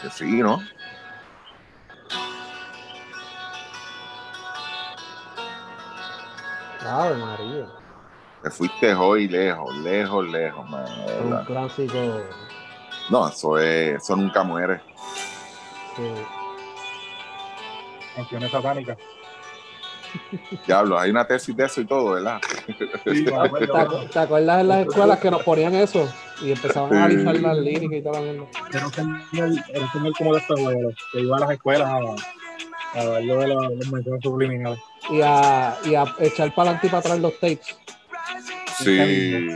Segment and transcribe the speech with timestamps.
[0.00, 0.60] Que sí, ¿no?
[6.84, 7.66] Ave María.
[8.42, 10.84] Te fuiste hoy lejos, lejos, lejos, man.
[11.24, 12.20] Un clásico.
[13.10, 14.82] No, eso es, eso nunca muere.
[15.96, 16.12] Sí.
[18.16, 18.98] Canciones satánicas.
[20.66, 22.40] Diablo, hay una tesis de eso y todo, ¿verdad?
[23.04, 23.72] Sí, acuerdo.
[23.72, 26.12] ¿Te, acu- te acuerdas en las escuelas que nos ponían eso?
[26.42, 28.46] Y empezaban a analizar las líricas y la mierda.
[28.72, 30.60] Era un señor, como de estos
[31.12, 34.78] que iba a las escuelas a, a de los, los mensajes subliminales.
[35.10, 37.76] Y a, y a echar para adelante y para atrás los tapes.
[38.78, 39.48] Sí.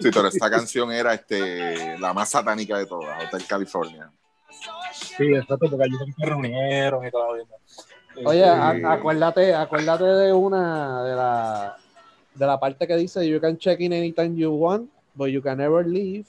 [0.00, 4.10] Sí, pero esta canción era este, la más satánica de todas, Hotel California.
[4.92, 7.36] Sí, exacto, porque allí se reunieron y todo.
[7.36, 7.46] eso.
[8.24, 8.82] Oye, a- Sí.
[8.84, 11.76] acuérdate, acuérdate de una de la
[12.34, 15.58] de la parte que dice you can check in anytime you want, but you can
[15.58, 16.26] never leave.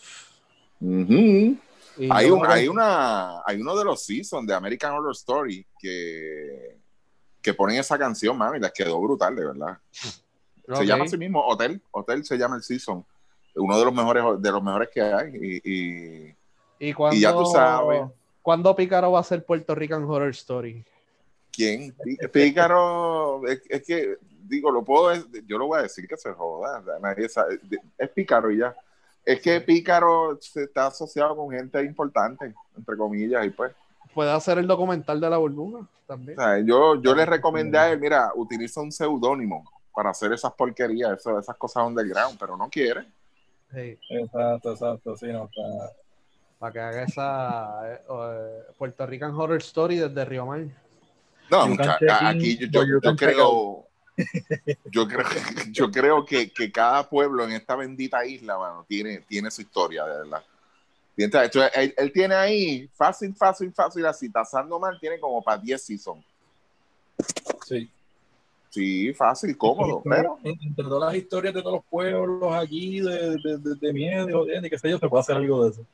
[1.97, 6.77] Y Hay, un, hay, una, hay uno de los seasons de American Horror Story que,
[7.41, 9.77] que ponen esa canción, mami, les quedó brutal, de verdad.
[10.73, 13.05] Se llama así mismo Hotel, Hotel se llama el season.
[13.55, 15.31] Uno de los mejores, de los mejores que hay.
[15.33, 16.35] Y, y-
[16.89, 18.03] y, cuando, y ya tú sabes.
[18.41, 20.83] ¿Cuándo Pícaro va a ser Puerto Rican Horror Story?
[21.55, 21.95] ¿Quién?
[22.03, 25.13] Pí- Pícaro, es, es que, digo, lo puedo,
[25.47, 27.59] yo lo voy a decir que se joda, nadie sabe.
[27.97, 28.75] Es Pícaro y ya.
[29.23, 33.71] Es que Pícaro se está asociado con gente importante, entre comillas, y pues.
[34.13, 36.37] Puede hacer el documental de la burbuja también.
[36.39, 40.53] O sea, yo, yo le recomendé a él, mira, utiliza un seudónimo para hacer esas
[40.53, 43.05] porquerías, eso- esas cosas underground, pero no quiere.
[43.73, 45.61] Sí, Exacto, exacto, sí, no, está.
[46.59, 50.61] para que haga esa eh, eh, Puerto Rican Horror Story desde Río Mar.
[51.49, 51.63] No,
[52.27, 53.85] aquí yo, creo,
[54.91, 55.35] yo creo,
[55.71, 60.05] yo creo que, que cada pueblo en esta bendita isla, mano, tiene, tiene su historia,
[60.05, 60.43] de verdad.
[61.17, 65.81] Entonces, él, él tiene ahí, fácil, fácil, fácil, así, tasando mal, tiene como para 10
[65.81, 66.23] seasons.
[67.65, 67.89] Sí.
[68.69, 73.37] Sí, fácil, cómodo, pero En- Entre todas las historias de todos los pueblos aquí, de,
[73.37, 75.85] de, de, de miedo, y qué sé yo, se puede hacer algo de eso.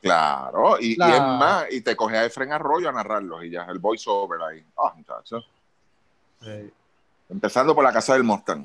[0.00, 3.78] Claro, y, es más, y te coge a Efren Arroyo a narrarlos y ya, el
[3.78, 4.64] voiceover ahí.
[4.78, 5.46] Ah, muchachos.
[6.42, 6.70] Sí.
[7.28, 8.64] Empezando por la casa del Mustang.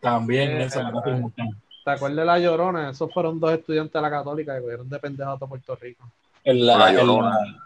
[0.00, 2.90] También Eh, eso, la eh, es muy- ¿Te acuerdas de La Llorona?
[2.90, 6.04] Esos fueron dos estudiantes de la Católica que cogieron de pendejo a todo Puerto Rico.
[6.44, 7.30] en la- La en Llorona.
[7.30, 7.62] la-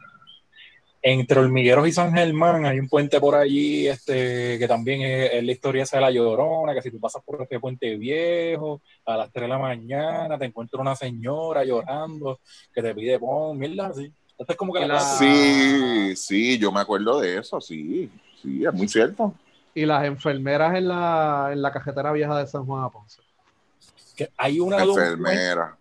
[1.04, 5.42] entre Hormigueros y San Germán hay un puente por allí este, que también es, es
[5.44, 9.16] la historia esa de la Llorona, que si tú pasas por este puente viejo a
[9.16, 12.38] las 3 de la mañana te encuentras una señora llorando
[12.72, 14.12] que te pide pon, mierda así.
[14.38, 18.08] Esto es como que la, Sí, sí, yo me acuerdo de eso, sí,
[18.40, 19.34] sí, es muy cierto.
[19.74, 23.22] Y las enfermeras en la, en la cajetera vieja de San Juan de Ponce.
[24.16, 25.76] que hay una Enfermera.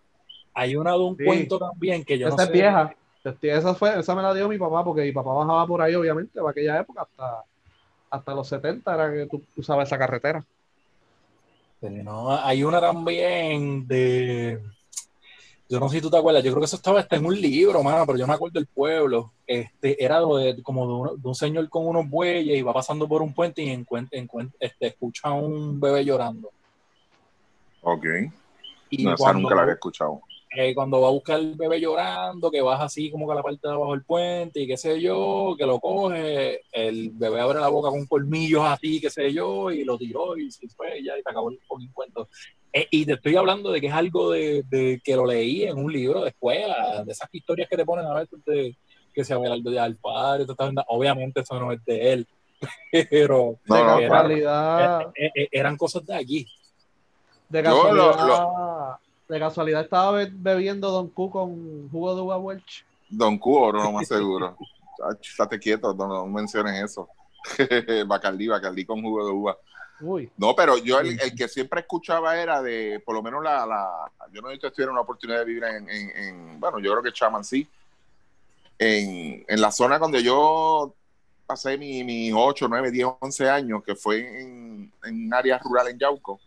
[0.54, 1.24] hay una de un Sí.
[1.24, 2.52] cuento también que yo esa no es sé.
[2.54, 2.94] vieja.
[3.24, 5.94] Este, Esa, fue, esa me la dio mi papá porque mi papá bajaba por ahí,
[5.94, 7.44] obviamente, para aquella época, hasta,
[8.10, 10.44] hasta los 70 era que tú usabas esa carretera.
[11.80, 14.60] Sí, no, hay una también de.
[15.68, 17.40] Yo no sé si tú te acuerdas, yo creo que eso estaba hasta en un
[17.40, 19.32] libro, mano, pero yo me acuerdo del pueblo.
[19.46, 22.74] Este, era lo de, como de, uno- de un señor con unos bueyes y va
[22.74, 26.50] pasando por un puente y encuentra, encuentra- este, escucha a un bebé llorando.
[27.80, 28.04] Ok.
[28.90, 30.20] Y No, esa nunca la había escuchado.
[30.56, 33.42] Eh, cuando va a buscar el bebé llorando, que baja así como que a la
[33.42, 37.58] parte de abajo del puente y qué sé yo, que lo coge, el bebé abre
[37.60, 41.04] la boca con colmillos así, qué sé yo, y lo tiró y se fue y
[41.04, 42.28] ya, y se acabó el fucking cuento.
[42.72, 45.78] Eh, y te estoy hablando de que es algo de, de que lo leí en
[45.78, 48.76] un libro de escuela, de esas historias que te ponen a veces de
[49.14, 50.46] que se Abelardo de al padre,
[50.88, 52.26] obviamente eso no es de él,
[53.10, 56.46] pero No, de no, era- casualidad, eh, eh, eran cosas de allí.
[57.48, 58.96] de Yo lo- casualidad,
[59.32, 62.84] de casualidad estaba be- bebiendo Don Q con jugo de uva Welch.
[63.08, 64.56] Don Cubo, no más seguro.
[65.20, 67.08] Estate quieto, no, no menciones eso.
[68.06, 69.56] Bacardí, Bacardí con jugo de uva.
[70.00, 73.64] Uy, No, pero yo el, el que siempre escuchaba era de, por lo menos la,
[73.66, 76.90] la yo no sé si tuvieron la oportunidad de vivir en, en- en- bueno, yo
[76.90, 77.66] creo que Chaman sí,
[78.78, 80.92] en, en la zona donde yo
[81.46, 85.88] pasé mis mi 8, 9, 10, 11 años, que fue en, en un área rural
[85.88, 86.40] en Yauco,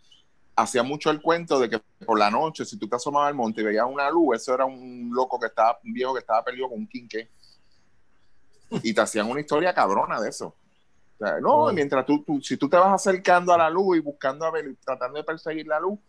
[0.56, 3.62] hacía mucho el cuento de que por la noche, si tú te asomabas al monte
[3.62, 6.70] y veías una luz, eso era un loco que estaba, un viejo que estaba perdido
[6.70, 7.30] con un quinqué.
[8.84, 10.48] Y te hacían una historia cabrona de eso.
[10.48, 11.72] O sea, no, Oh.
[11.74, 14.66] mientras tú, tú- si tú te vas acercando a la luz y buscando a ver,
[14.84, 16.00] tratando de perseguir la luz,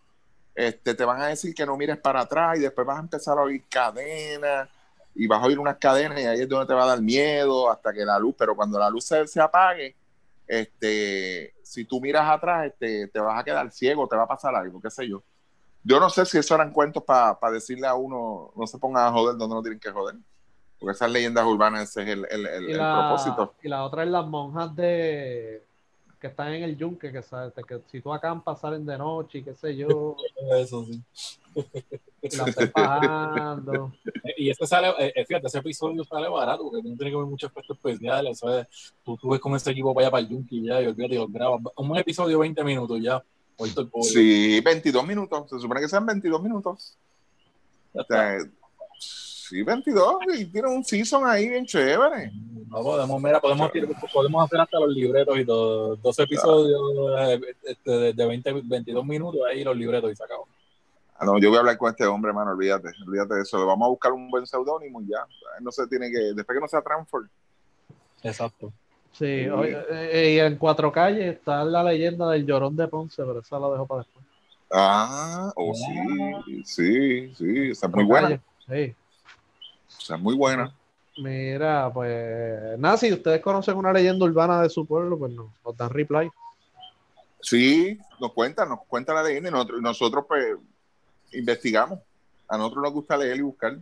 [0.54, 3.38] este, te van a decir que no mires para atrás y después vas a empezar
[3.38, 4.68] a oír cadenas
[5.14, 7.70] y vas a oír unas cadenas y ahí es donde te va a dar miedo
[7.70, 9.94] hasta que la luz, pero cuando la luz se, se apague,
[10.46, 14.54] este, si tú miras atrás, este, te vas a quedar ciego, te va a pasar
[14.54, 15.22] algo, qué sé yo.
[15.82, 19.12] Yo no sé si eso eran cuentos para decirle a uno, no se pongan a
[19.12, 20.16] joder donde no tienen que joder.
[20.78, 23.54] Porque esas leyendas urbanas, ese es el, el, el, Y el la, propósito.
[23.62, 25.62] y la otra es las monjas de
[26.20, 29.54] que están en el yunque, que, que si tú acampas salen de noche y qué
[29.54, 30.16] sé yo,
[30.58, 31.02] Eso sí.
[32.74, 33.92] bajando.
[34.36, 37.26] Y este sale, eh, eh, fíjate, ese episodio sale barato porque no tiene que ver
[37.26, 38.38] muchos efectos especiales.
[38.38, 38.66] ¿sabes?
[39.04, 41.32] Tú, tú ves con ese equipo allá para el Junkie ya y olvídate, y los
[41.32, 41.60] grabas.
[41.76, 43.22] Un episodio 20 minutos ya.
[44.02, 45.48] Sí, 22 minutos.
[45.48, 46.98] Se supone que sean 22 minutos.
[47.92, 48.38] O sea,
[48.98, 50.16] sí, 22.
[50.38, 52.30] Y tiene un season ahí bien chévere.
[52.68, 53.70] No podemos, mira, podemos,
[54.12, 55.96] podemos hacer hasta los libretos y todo.
[55.96, 56.80] Dos episodios
[57.18, 60.46] eh, este, de, de 20, 22 minutos ahí los libretos y se acabó.
[61.18, 63.58] Ah, no, yo voy a hablar con este hombre, hermano, olvídate, olvídate de eso.
[63.58, 65.26] Le vamos a buscar un buen seudónimo y ya.
[65.60, 67.28] No se tiene que, después que no sea Transform.
[68.22, 68.72] Exacto.
[69.12, 73.58] Sí, eh, y en Cuatro Calles está la leyenda del llorón de Ponce, pero esa
[73.58, 74.26] la dejo para después.
[74.70, 78.40] Ah, oh sí, sí, sí, esa es muy buena.
[78.66, 78.94] Sí.
[79.98, 80.74] Esa es muy buena.
[81.16, 85.76] Mira, pues nada, si ustedes conocen una leyenda urbana de su pueblo, pues no, nos
[85.76, 86.30] dan reply.
[87.40, 90.56] Sí, nos cuenta, nos cuenta la leyenda y nosotros, nosotros pues
[91.32, 91.98] investigamos.
[92.48, 93.76] A nosotros nos gusta leer y buscar.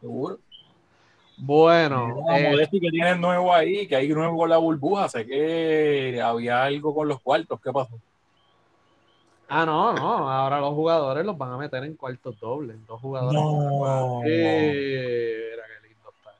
[0.00, 0.38] Seguro.
[1.38, 5.08] Bueno, Mira, eh, Modesti que tiene nuevo ahí, que hay nuevo con la burbuja.
[5.08, 7.60] Sé que había algo con los cuartos.
[7.60, 7.98] ¿Qué pasó?
[9.48, 13.40] ah, no, no, ahora los jugadores los van a meter en cuartos dobles, dos jugadores.
[13.40, 14.22] No.
[14.24, 16.30] Eh, mira qué lindo está.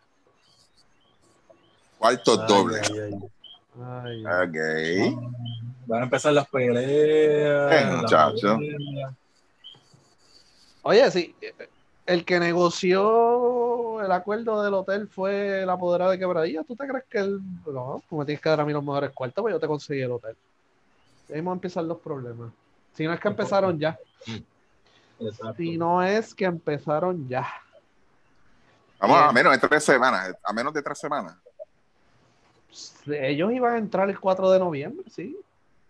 [1.98, 2.80] Cuarto Ay, doble.
[2.80, 4.24] ay, ay.
[4.24, 5.18] Ay, Ok.
[5.86, 7.72] Van a empezar las peleas.
[7.72, 8.58] Eh, las muchacho.
[8.58, 9.12] peleas.
[10.82, 11.34] Oye, sí,
[12.06, 16.64] el que negoció el acuerdo del hotel fue el apoderado de Quebradilla.
[16.64, 17.40] ¿Tú te crees que él.?
[17.66, 20.00] No, tú me tienes que dar a mí los mejores cuartos, pues yo te conseguí
[20.02, 20.36] el hotel.
[21.28, 22.50] Ahí vamos a empezar los problemas.
[22.94, 23.98] Si no es que empezaron ya.
[25.20, 25.54] Exacto.
[25.56, 27.46] Si no es que empezaron ya.
[28.98, 29.34] Vamos a Bien.
[29.34, 31.36] menos de tres semanas, a menos de tres semanas.
[33.06, 35.36] Ellos iban a entrar el 4 de noviembre, sí.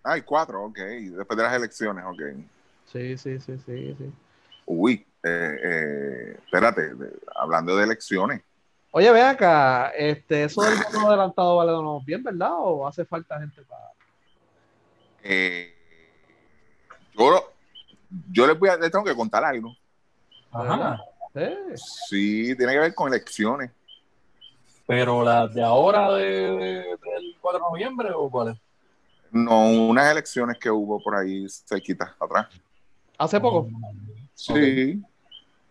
[0.03, 0.79] Ay, cuatro, ok.
[0.79, 2.21] Después de las elecciones, ok.
[2.93, 4.13] Sí, sí, sí, sí, sí.
[4.75, 8.43] Uy, eh, eh, espérate, de- hablando de elecciones.
[8.91, 12.53] Oye, ve acá, este, eso del voto adelantado vale o no bien, ¿verdad?
[12.55, 13.83] ¿O hace falta gente para.?
[15.25, 15.75] eh,
[17.15, 17.53] yo,
[18.33, 19.75] yo les voy a, les tengo que contar algo.
[20.51, 20.99] Ajá.
[22.09, 23.71] Sí, tiene que ver con elecciones.
[24.87, 28.57] Pero las de ahora de, de- del 4 de noviembre o cuáles?
[29.31, 32.49] No, unas elecciones que hubo por ahí cerquita atrás.
[33.17, 33.69] ¿Hace poco?
[34.35, 35.03] Sí.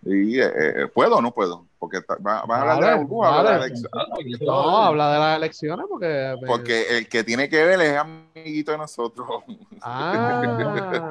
[0.04, 1.68] Y, eh, eh, ¿Puedo o no puedo?
[1.78, 4.22] Porque va, va a hablar de la burbuja, habla de la vale.
[4.22, 4.48] elección.
[4.48, 6.36] No, habla de las elecciones porque.
[6.48, 9.28] Porque el que tiene que ver es amiguito de nosotros.
[9.84, 11.10] Ah,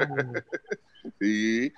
[1.18, 1.72] Sí.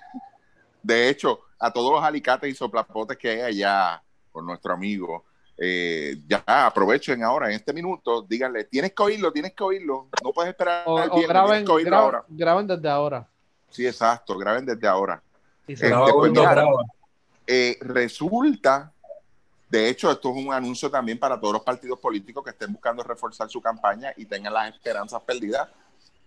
[0.81, 5.23] De hecho, a todos los alicates y soplapotes que hay allá con nuestro amigo,
[5.57, 10.07] eh, ya aprovechen ahora, en este minuto, díganle, tienes que oírlo, tienes que oírlo.
[10.23, 12.25] No puedes esperar o, al o viernes, graben, tienes que oírlo ahora.
[12.27, 13.27] graben desde ahora.
[13.69, 15.21] Sí, exacto, graben desde ahora.
[15.67, 16.65] Y se- después, gordo, mira.
[17.47, 18.91] Eh, resulta,
[19.69, 23.03] de hecho, esto es un anuncio también para todos los partidos políticos que estén buscando
[23.03, 25.67] reforzar su campaña y tengan las esperanzas perdidas.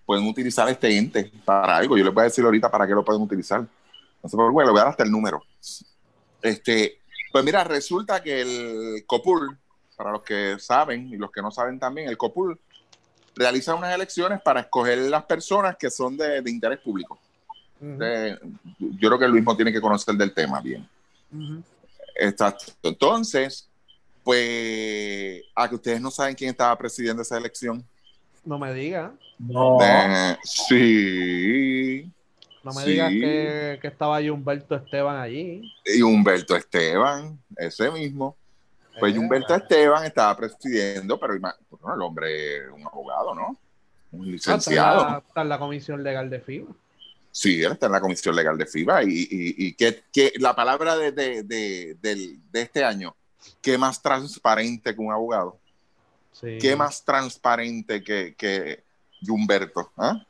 [0.05, 1.97] Pueden utilizar este ente para algo.
[1.97, 3.61] Yo les voy a decir ahorita para qué lo pueden utilizar.
[3.61, 5.43] No sé por qué, le voy a dar hasta el número.
[6.43, 7.01] Este,
[7.33, 9.59] pues mira, resulta que el COPUL,
[9.97, 12.59] para los que saben y los que no saben también, el COPUL
[13.35, 17.19] realiza unas elecciones para escoger las personas que son de, de interés público.
[17.81, 18.39] Eh,
[18.79, 20.89] yo creo que Luis no tiene que conocer del tema bien.
[22.15, 22.73] Exacto.
[22.83, 23.69] Entonces,
[24.25, 27.85] pues, a que ustedes no saben quién estaba presidiendo esa elección.
[28.45, 29.13] No me digas.
[29.39, 29.79] No.
[29.83, 32.11] Eh, sí.
[32.63, 32.91] No me Sí.
[32.93, 35.73] digas que, que estaba ahí Humberto Esteban allí.
[35.85, 38.37] Y Humberto Esteban, ese mismo.
[38.99, 43.57] Pues Eh, Humberto Esteban estaba presidiendo, pero bueno, el hombre un abogado, ¿no?
[44.13, 45.05] Un ah, está, en licenciado.
[45.05, 46.73] la, está en la comisión legal de FIBA.
[47.37, 50.57] Sí, él está en la comisión legal de FIBA y, y, y que, que la
[50.57, 53.15] palabra de, de, de, este año,
[53.61, 55.59] ¿qué más transparente que un abogado?
[56.33, 56.57] Sí.
[56.59, 58.85] ¿Qué más transparente que, que
[59.29, 59.93] Humberto?
[59.99, 60.27] ¿ah?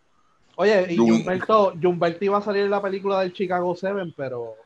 [0.56, 4.56] Oye, y Humberto, Humberto iba a salir en la película del Chicago Seven, pero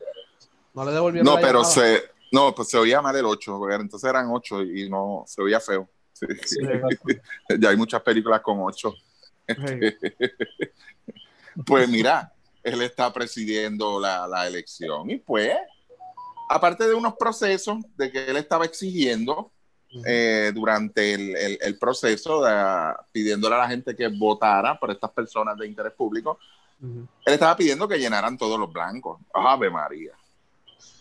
[0.73, 1.75] no le devolvieron No, la pero llamada.
[1.75, 5.43] se, no, pues se oía mal el 8, porque entonces eran 8 y no, se
[5.43, 5.87] oía feo.
[6.13, 6.25] Sí.
[6.43, 6.57] Sí,
[7.59, 8.95] ya hay muchas películas con 8.
[11.65, 12.31] Pues mira,
[12.63, 15.55] él está presidiendo la, la elección y pues,
[16.49, 19.51] aparte de unos procesos de que él estaba exigiendo
[20.05, 25.11] eh, durante el, el- el proceso, de, pidiéndole a la gente que votara por estas
[25.11, 26.39] personas de interés público,
[26.81, 29.19] él estaba pidiendo que llenaran todos los blancos.
[29.33, 30.13] Ave María.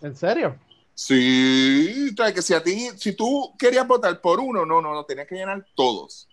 [0.02, 0.56] ¿En serio?
[0.94, 5.26] Sí, que si a ti, si tú querías votar por uno, no, no, no, tenías
[5.26, 6.28] que llenar todos.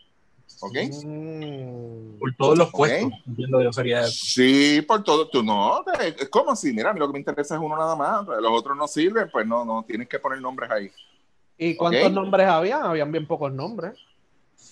[0.60, 0.76] ¿Ok?
[1.04, 2.20] Mm.
[2.20, 3.12] Por todos los puestos.
[3.28, 4.12] Entiendo yo sería eso.
[4.12, 5.28] Sí, por todo.
[5.30, 7.96] Tú no, es como así, mira, a mí lo que me interesa es uno nada
[7.96, 8.26] más.
[8.26, 10.92] Los otros no sirven, pues no, no, tienes que poner nombres ahí.
[11.58, 12.84] ¿Y cuántos nombres habían?
[12.84, 13.94] Habían bien pocos nombres.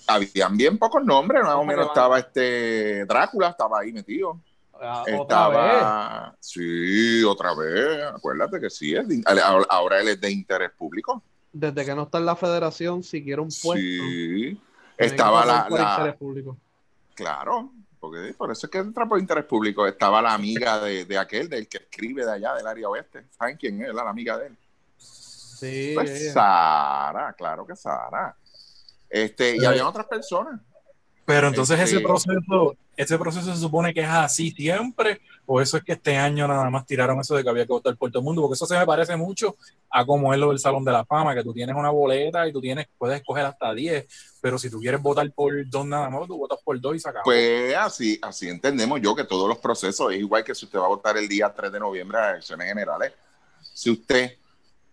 [0.08, 4.40] Habían bien pocos nombres, más o ¿Cómo menos estaba este Drácula, estaba ahí metido.
[4.80, 5.58] Ah, Otra vez.
[5.74, 9.24] Estaba, sí, otra vez, acuérdate que sí, es de-
[9.70, 11.24] ahora él es de interés público.
[11.54, 13.74] Desde que no está en la federación, si quiere un puesto.
[13.82, 14.60] Sí,
[14.98, 16.58] estaba la, por la- interés público.
[17.14, 19.86] claro, porque por eso es que entra por interés público.
[19.88, 23.26] Estaba la amiga de, de aquel, del que escribe de allá, del área oeste.
[23.38, 23.94] ¿Saben quién es?
[23.94, 24.58] La amiga de él.
[24.98, 26.32] Sí, Pues.
[26.34, 28.36] Sara, claro que Sara.
[29.10, 30.60] Este, y había otras personas.
[31.26, 35.78] Pero entonces Este- ese proceso, ese proceso se supone que es así siempre, o eso
[35.78, 38.20] es que este año nada más tiraron eso de que había que votar por todo
[38.20, 39.56] el mundo, porque eso se me parece mucho
[39.90, 42.54] a como es lo del Salón de la Fama, que tú tienes una boleta y
[42.54, 44.08] tú tienes, puedes escoger hasta 10,
[44.42, 47.10] pero si tú quieres votar por dos nada más, tú votas por dos y se
[47.10, 47.24] acabó.
[47.26, 50.86] Pues así, así entendemos yo que todos los procesos es igual que si usted va
[50.86, 53.14] a votar el día 3 de noviembre a elecciones generales.
[53.74, 54.38] Si usted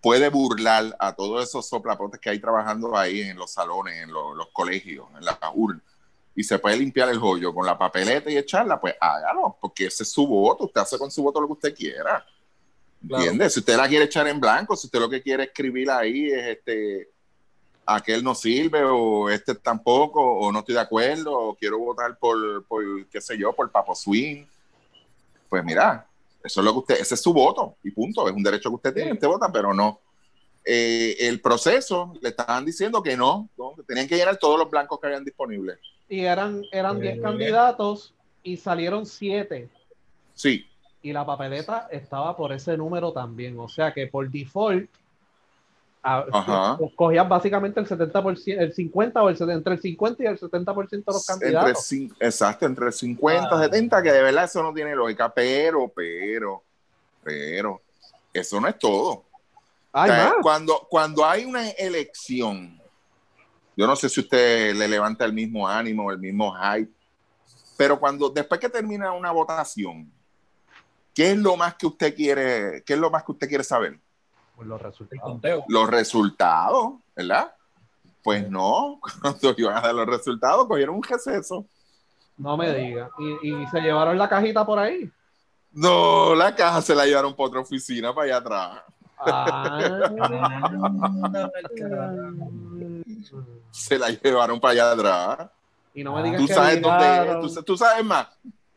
[0.00, 4.36] puede burlar a todos esos soplapotes que hay trabajando ahí en los salones, en los,
[4.36, 5.82] los colegios, en las urnas,
[6.34, 10.02] y se puede limpiar el joyo con la papeleta y echarla, pues hágalo, porque ese
[10.02, 10.64] es su voto.
[10.64, 12.24] Usted hace con su voto lo que usted quiera.
[13.06, 13.22] Claro.
[13.22, 13.54] ¿Entiendes?
[13.54, 16.46] Si usted la quiere echar en blanco, si usted lo que quiere escribir ahí es
[16.56, 17.12] este
[17.84, 22.64] aquel no sirve o este tampoco o no estoy de acuerdo o quiero votar por,
[22.66, 24.44] por qué sé yo, por Papo Swing.
[25.48, 26.06] Pues mira,
[26.42, 28.76] eso es lo que usted, ese es su voto y punto, es un derecho que
[28.76, 30.00] usted tiene, usted vota, pero no.
[30.64, 33.74] Eh, el proceso le estaban diciendo que no, ¿no?
[33.74, 35.78] que tenían que llenar todos los blancos que habían disponibles.
[36.12, 37.20] Y eran, eran 10 Eh.
[37.22, 39.70] candidatos y salieron 7.
[40.34, 40.66] Sí,
[41.04, 43.58] Y la papeleta estaba por ese número también.
[43.58, 44.88] O sea que por default,
[46.02, 46.76] a- Ajá.
[46.78, 50.38] pues, cogías básicamente el 70%, el 50 o el 70, entre el 50 y el
[50.38, 51.90] 70% de los entre, candidatos.
[51.90, 53.62] cin- exacto, entre 50 Ah.
[53.62, 56.62] 70, que de verdad eso no tiene lógica, pero, pero,
[57.24, 57.80] pero,
[58.34, 59.24] eso no es todo.
[59.94, 60.34] Hay O sea.
[60.42, 62.78] Cuando, cuando hay una elección,
[63.76, 66.92] yo no sé si usted le levanta el mismo ánimo, el mismo hype,
[67.76, 70.10] pero cuando después que termina una votación,
[71.14, 73.98] ¿qué es lo más que usted quiere, qué es lo más que usted quiere saber?
[74.54, 75.22] Por los el resultados.
[75.32, 75.64] conteo.
[75.68, 77.52] Los resultados, ¿verdad?
[78.22, 81.66] Pues no, cuando iban a dar los resultados, cogieron un receso.
[82.36, 83.10] No me diga.
[83.18, 85.10] Y, y se llevaron la cajita por ahí.
[85.72, 88.82] No, la caja se la llevaron para otra oficina, para allá atrás.
[89.18, 89.78] Ah.
[93.72, 95.50] Se la llevaron para allá atrás.
[95.94, 98.28] y no me digas Tú que sabes dónde es, tú, tú sabes más.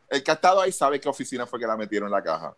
[0.08, 2.54] El que ha estado ahí sabe qué oficina fue que la metieron en la caja.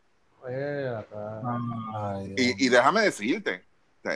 [1.95, 2.35] Ay.
[2.37, 3.65] Y, y déjame decirte.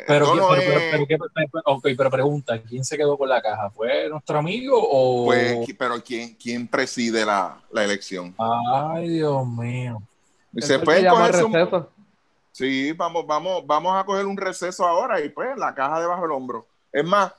[0.07, 3.29] pero, no pero, pero, es- pero, ¿qué- pero- ok, pero pregunta, ¿quién se quedó con
[3.29, 3.71] la caja?
[3.71, 5.26] ¿Fue nuestro amigo o...?
[5.26, 8.35] pues, pero ¿quién, quién preside la, la elección?
[8.38, 10.02] Ay, Dios mío.
[10.59, 11.91] Se puede coger receso.
[12.52, 16.33] Sí, vamos, vamos, vamos a coger un receso ahora y pues la caja debajo del
[16.33, 16.67] hombro.
[16.93, 17.33] Es más,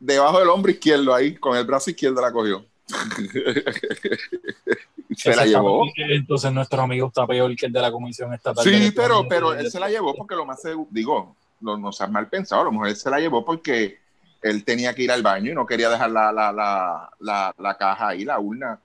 [0.00, 2.64] debajo del hombro izquierdo ahí, con el brazo izquierdo la cogió.
[5.16, 5.86] se la llevó.
[5.96, 8.64] Entonces nuestro amigo está peor que el de la Comisión Estatal.
[8.64, 12.10] Sí, pero, pero él se la llevó porque lo más seguro, digo, no, no seas
[12.10, 14.00] mal pensado, a lo mejor él se la llevó porque
[14.42, 17.76] él tenía que ir al baño y no quería dejar la, la, la, la, la
[17.76, 18.80] caja ahí, la urna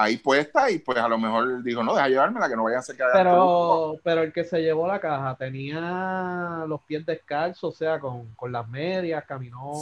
[0.00, 2.80] ahí puesta y pues a lo mejor dijo, no, deja llevármela que no vaya a
[2.80, 3.24] hacer que haga truco".
[3.24, 8.32] Pero, pero el que se llevó la caja tenía los pies descalzos, o sea, con,
[8.36, 9.72] con las medias, caminó.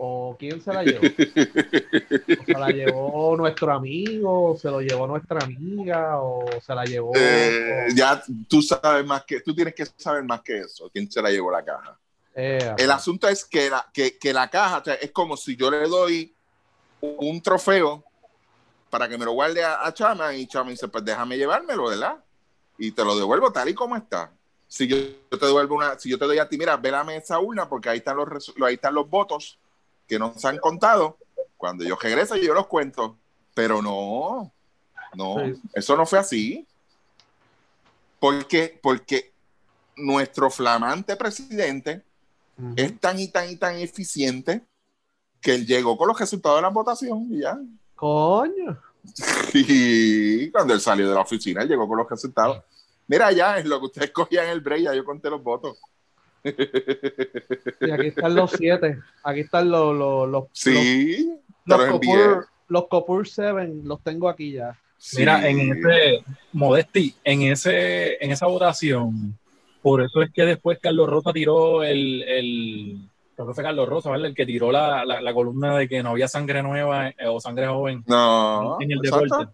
[0.00, 1.00] ¿O quién se la llevó?
[1.08, 4.52] ¿O se la llevó nuestro amigo?
[4.52, 6.20] ¿O se lo llevó nuestra amiga?
[6.22, 7.12] ¿O se la llevó?
[7.16, 11.20] Eh, ya tú sabes más que, tú tienes que saber más que eso, quién se
[11.20, 11.98] la llevó la caja.
[12.36, 15.56] Eh, El asunto es que la, que, que la caja, o sea, es como si
[15.56, 16.32] yo le doy
[17.00, 18.04] un trofeo
[18.90, 22.22] para que me lo guarde a, a Chama y Chama dice, pues déjame llevármelo, ¿verdad?
[22.78, 24.30] Y te lo devuelvo tal y como está.
[24.68, 27.40] Si yo, yo te devuelvo una, si yo te doy a ti, mira, vélame esa
[27.40, 29.58] urna porque ahí están los ahí están los votos
[30.08, 31.18] que no se han contado.
[31.56, 33.16] Cuando yo regrese yo los cuento,
[33.54, 34.52] pero no,
[35.14, 35.60] no, Sí.
[35.74, 36.66] eso no fue así.
[38.18, 39.32] Porque, porque
[39.96, 42.02] nuestro flamante presidente
[42.56, 42.74] ujú.
[42.76, 44.62] es tan y tan y tan eficiente
[45.40, 47.58] que él llegó con los resultados de la votación y ya.
[47.94, 48.80] Coño.
[49.54, 52.62] Y cuando él salió de la oficina, él llegó con los resultados.
[53.06, 55.78] Mira, ya es lo que ustedes cogían en el break, ya yo conté los votos.
[56.44, 58.98] Y aquí están los siete.
[59.22, 61.32] Aquí están los, los, los, Sí,
[61.64, 61.90] los, los.
[61.90, 64.78] Copur, los Copur 7, los tengo aquí ya.
[64.96, 65.18] Sí.
[65.18, 69.38] Mira, en ese, Modesti, en ese, en esa votación,
[69.80, 72.98] Por eso es que después Carlos Rosa tiró el, el
[73.36, 74.26] creo que fue Carlos Rosa, ¿verdad?
[74.26, 77.38] El que tiró la, la, la columna de que no había sangre nueva eh, o
[77.38, 79.24] sangre joven No, en el exacto.
[79.24, 79.52] deporte.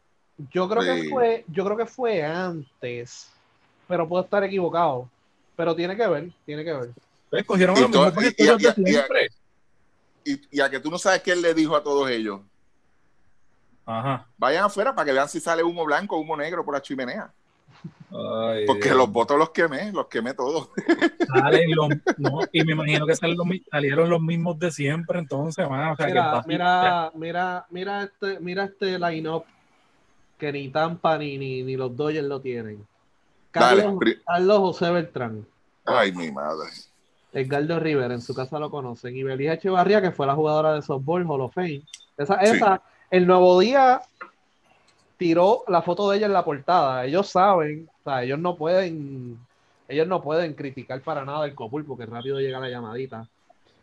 [0.50, 3.30] Yo creo que fue, yo creo que fue antes,
[3.86, 5.08] pero puedo estar equivocado.
[5.56, 6.90] Pero tiene que ver, tiene que ver.
[7.24, 9.30] Entonces cogieron a Y los to- mismos y- y- de
[10.50, 12.40] y- a que tú no sabes qué él le dijo a todos ellos.
[13.86, 14.26] Ajá.
[14.38, 17.30] Vayan afuera para que vean si sale humo blanco o humo negro por la chimenea.
[18.10, 18.96] Ay, Porque Dios.
[18.96, 20.70] los votos los quemé, los quemé todos.
[21.34, 25.68] Salen los- no, y me imagino que salen los salieron los mismos de siempre, entonces,
[25.68, 29.44] mano, o sea, que Mira, fácil- mira, mira, mira este, mira este line-up
[30.38, 32.86] que ni Tampa ni, ni, ni los Dodgers lo tienen.
[33.54, 35.46] Carlos, José Beltrán,
[35.84, 36.68] Ay, mi madre.
[37.32, 40.82] Edgardo Rivera, en su casa lo conocen, y Belija Echevarría, que fue la jugadora de
[40.82, 41.82] softball Hall of Fame.
[42.16, 42.56] Esa, Sí.
[42.56, 44.00] esa, el nuevo día
[45.16, 47.04] tiró la foto de ella en la portada.
[47.04, 49.38] Ellos saben, o sea, ellos no pueden,
[49.88, 53.26] ellos no pueden criticar para nada el Copul porque rápido llega la llamadita.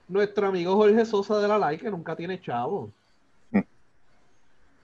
[0.08, 2.90] Nuestro amigo Jorge Sosa de la Lai, que nunca tiene chavo.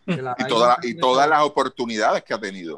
[0.05, 2.77] La Y, toda- y todas las oportunidades que ha tenido.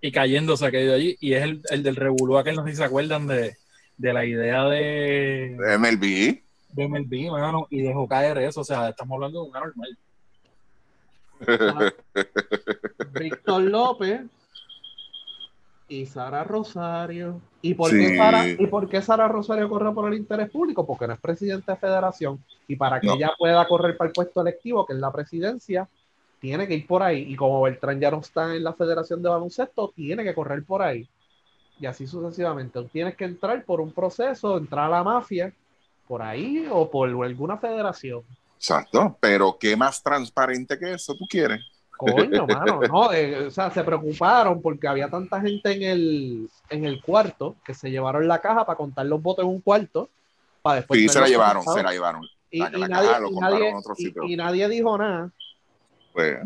[0.00, 2.70] Y cayendo se ha caído allí, y es el, el del Revolú, aquel no sé
[2.70, 3.56] si se acuerdan de,
[3.96, 6.42] de la idea de, MLB.
[6.74, 9.98] de MLB, mano, y dejó caer eso, o sea, estamos hablando de un anormal.
[13.20, 14.22] Víctor López
[15.88, 17.40] y Sara Rosario.
[17.62, 17.98] ¿Y por, Sí.
[17.98, 20.86] qué Sara, ¿Y por qué Sara Rosario corre por el interés público?
[20.86, 22.42] Porque no es presidenta de federación.
[22.66, 23.14] Y para que No.
[23.14, 25.88] ella pueda correr para el puesto electivo, que es la presidencia,
[26.40, 27.26] tiene que ir por ahí.
[27.32, 30.82] Y como Beltrán ya no está en la federación de baloncesto, tiene que correr por
[30.82, 31.08] ahí.
[31.80, 32.82] Y así sucesivamente.
[32.92, 35.52] Tienes que entrar por un proceso, entrar a la mafia,
[36.08, 38.22] por ahí o por alguna federación.
[38.56, 39.16] Exacto.
[39.20, 41.60] Pero qué más transparente que eso tú quieres.
[41.98, 46.84] Coño, mano, no, eh, o sea, se preocuparon porque había tanta gente en el, en
[46.84, 50.10] el cuarto que se llevaron la caja para contar los votos en un cuarto
[50.62, 52.22] para después Sí, se la llevaron, se la llevaron.
[52.50, 53.08] la- la nadie,
[53.40, 53.72] nadie-
[54.28, 55.30] y nadie dijo nada
[56.16, 56.38] Pues,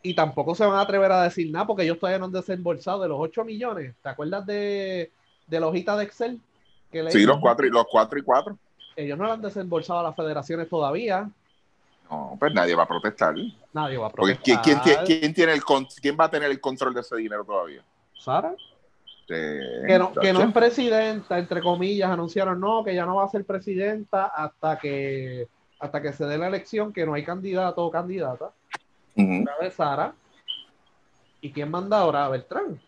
[0.00, 3.02] y tampoco se van a atrever a decir nada porque ellos todavía no han desembolsado
[3.02, 3.94] de los 8 millones.
[4.00, 5.10] ¿Te acuerdas de,
[5.46, 6.40] de la hojita de Excel?
[6.90, 8.56] Que le- sí, los cuatro, y- los cuatro y cuatro.
[8.94, 11.28] Ellos no la han desembolsado a las federaciones todavía.
[12.08, 13.34] No, pues nadie va a protestar.
[13.72, 14.62] Nadie va a Porque protestar.
[14.62, 15.62] ¿quién, quién, quién tiene el
[16.00, 17.82] quién va a tener el control de ese dinero todavía?
[18.18, 18.54] ¿Sara?
[19.26, 23.28] Que no, que no es presidenta, entre comillas, anunciaron no, que ya no va a
[23.28, 25.48] ser presidenta hasta que
[25.80, 28.52] hasta que se dé la elección, que no hay candidato o candidata.
[29.14, 30.14] Vez Sara.
[31.40, 32.28] ¿Y quién manda ahora?
[32.28, 32.80] Beltrán.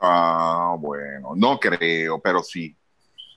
[0.00, 2.76] Ah, bueno, no creo, pero sí.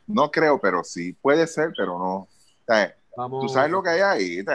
[0.07, 1.13] No creo, pero sí.
[1.13, 2.15] Puede ser, pero no.
[2.15, 2.29] O
[2.65, 3.45] sea, Vamos.
[3.45, 4.45] Tú sabes lo que hay ahí.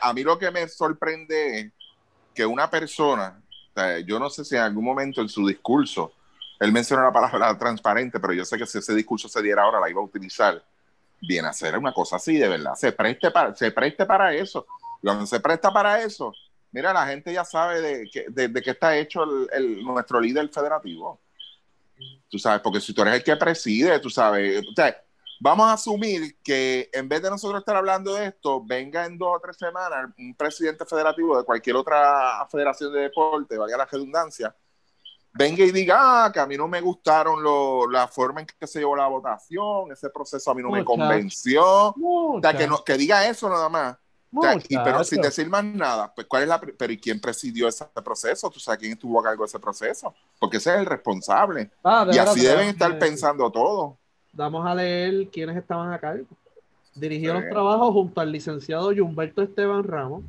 [0.00, 1.72] A mí lo que me sorprende es
[2.34, 6.12] que una persona, o sea, yo no sé si en algún momento en su discurso,
[6.58, 9.80] él mencionó la palabra transparente, pero yo sé que si ese discurso se diera ahora,
[9.80, 10.62] la iba a utilizar.
[11.20, 12.74] Viene a hacer una cosa así, de verdad.
[12.74, 14.66] Se preste para, se preste para eso.
[15.02, 16.32] Cuando se presta para eso,
[16.72, 20.20] mira, la gente ya sabe de, que- de, de qué está hecho el, el- nuestro
[20.20, 21.20] líder federativo.
[22.28, 24.96] Tú sabes, porque si tú eres el que preside, tú sabes, o sea,
[25.40, 29.36] vamos a asumir que en vez de nosotros estar hablando de esto, venga en dos
[29.36, 34.54] o tres semanas un presidente federativo de cualquier otra federación de deporte, valga la redundancia,
[35.32, 38.66] venga y diga ah, que a mí no me gustaron lo- la forma en que
[38.66, 41.92] se llevó la votación, ese proceso a mí no me convenció.
[42.36, 43.96] O sea, que, no, que diga eso nada más.
[44.68, 47.84] Y- pero sin decir más nada, pues ¿cuál es la pero ¿y quién presidió ese
[48.04, 48.48] proceso?
[48.48, 50.14] ¿Tú sabes quién estuvo a cargo de ese proceso?
[50.38, 51.70] Porque ese es el responsable.
[51.82, 53.08] Ah, Y así deben estar decir.
[53.08, 53.96] pensando todo.
[54.32, 56.26] Vamos a leer quiénes estaban a cargo.
[56.94, 57.40] Dirigió Sí.
[57.40, 60.22] los trabajos junto al licenciado Humberto Esteban Ramos,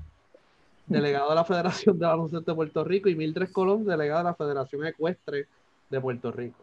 [0.88, 4.36] delegado de la Federación de Baloncesto de Puerto Rico, y Mildred Colón, delegada de la
[4.36, 5.48] Federación Ecuestre
[5.90, 6.58] de Puerto Rico.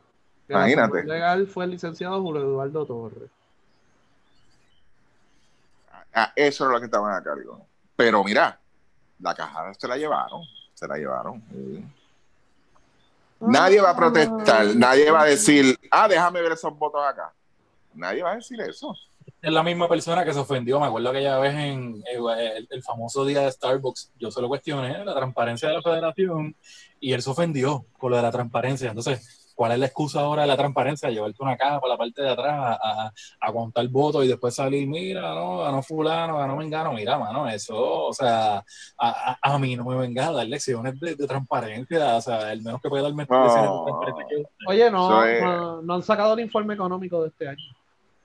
[0.48, 1.04] El Imagínate.
[1.04, 3.30] legal fue el licenciado Julio Eduardo Torres.
[6.20, 7.64] Ah, eso era lo que estaban a cargo.
[7.94, 8.58] Pero mira,
[9.20, 10.42] la caja se la llevaron.
[10.74, 11.42] Se la llevaron.
[11.50, 11.84] sí.
[13.40, 17.32] Nadie va a protestar, nadie va a decir, ah, déjame ver esos votos acá.
[17.94, 18.92] Nadie va a decir eso.
[19.40, 22.82] Es la misma persona que se ofendió, me acuerdo aquella vez en eh, el, el
[22.82, 26.56] famoso día de Starbucks, yo se lo cuestioné, la transparencia de la federación,
[26.98, 28.88] y él se ofendió con lo de la transparencia.
[28.88, 31.10] Entonces, ¿cuál es la excusa ahora de la transparencia?
[31.10, 34.54] Llevarte una caja por la parte de atrás a, a, a contar votos y después
[34.54, 38.64] salir, mira, no, ganó fulano, ganó mengano, mira, mano, eso, o sea, a,
[38.96, 42.62] a, a mí no me venga a dar lecciones de, de transparencia, o sea, el
[42.62, 43.42] menos que puede darme No.
[43.42, 44.66] lecciones de transparencia que usted.
[44.68, 47.64] Oye, no, es- no, no han sacado el informe económico de este año.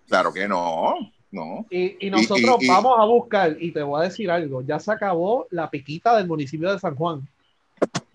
[0.07, 0.93] Claro que no,
[1.31, 1.65] no.
[1.71, 4.77] Y, y nosotros y- y- vamos a buscar, y te voy a decir algo, ya
[4.79, 7.27] se acabó la piquita del municipio de San Juan.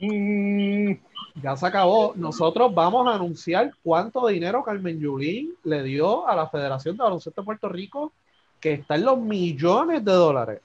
[0.01, 0.93] Mm,
[1.43, 2.15] Ya se acabó.
[2.17, 7.43] Nosotros vamos a anunciar cuánto dinero Carmen Yulín le dio a la Federación de Baloncesto
[7.43, 8.13] de Puerto Rico,
[8.61, 10.61] que está en los millones de dólares.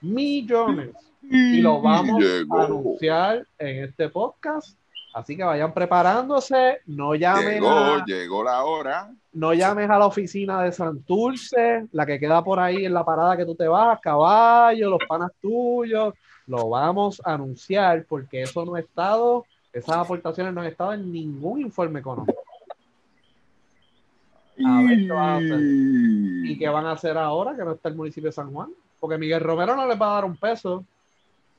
[0.00, 0.90] Millones.
[1.22, 4.78] Y lo vamos llegó, a anunciar en este podcast.
[5.12, 6.78] Así que vayan preparándose.
[6.86, 9.10] No llamen, llegó, a, llegó la hora.
[9.32, 13.36] no llames a la oficina de Santurce, la que queda por ahí en la parada
[13.36, 16.14] que tú te vas, caballo, los panas tuyos.
[16.46, 19.44] Lo vamos a anunciar porque eso no ha estado,
[19.78, 22.40] esas aportaciones no han estado en ningún informe económico.
[24.66, 25.60] A ver qué van a hacer.
[25.60, 28.70] ¿Y qué van a hacer ahora que no está el municipio de San Juan?
[28.98, 30.84] Porque Miguel Romero no les va a dar un peso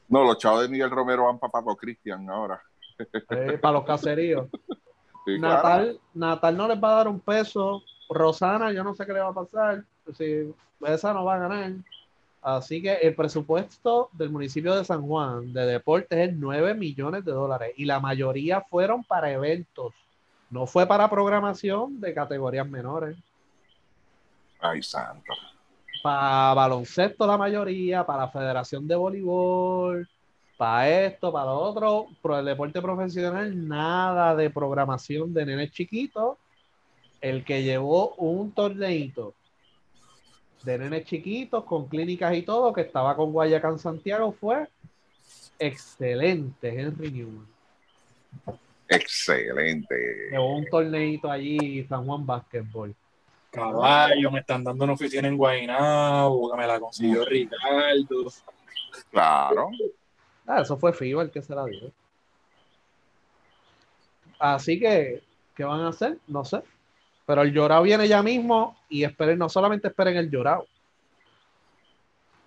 [0.09, 2.61] No, los chavos de Miguel Romero van para Papo Cristian ahora.
[2.97, 4.47] eh, para los caseríos.
[5.25, 5.55] Sí, claro.
[5.55, 7.83] Natal, Natal no les va a dar un peso.
[8.09, 9.83] Rosana, yo no sé qué le va a pasar.
[10.17, 10.51] Si
[10.81, 11.73] esa no va a ganar.
[12.41, 17.33] Así que el presupuesto del municipio de San Juan de deportes es 9 millones de
[17.33, 19.93] dólares y la mayoría fueron para eventos.
[20.49, 23.17] No fue para programación de categorías menores.
[24.59, 25.33] Ay, santo.
[26.01, 30.07] Para baloncesto la mayoría, para la Federación de Voleibol,
[30.57, 36.37] para esto, para lo otro, pero el deporte profesional, nada de programación de nenes chiquitos.
[37.19, 39.33] El que llevó un torneito
[40.63, 44.67] de nenes chiquitos con clínicas y todo, que estaba con Guayacán Santiago, fue
[45.57, 47.47] excelente, Henry Newman.
[48.87, 50.29] Excelente.
[50.31, 52.95] Llevó un torneito allí, San Juan Basketball.
[53.51, 58.31] Caballo, me están dando una oficina en Guaynabo, que me la consiguió Ricardo.
[59.11, 59.69] Claro.
[60.45, 61.91] Ah, eso fue FIBA el que se la dio.
[64.39, 65.21] Así que,
[65.55, 66.17] ¿qué van a hacer?
[66.27, 66.61] No sé.
[67.29, 70.65] Pero el llorado viene ya mismo y esperen, no solamente esperen el llorado.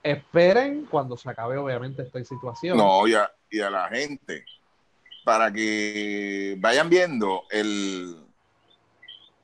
[0.02, 2.76] Esperen cuando se acabe, obviamente, esta situación.
[2.76, 4.44] No, y a, y a la gente,
[5.24, 8.26] para que vayan viendo el.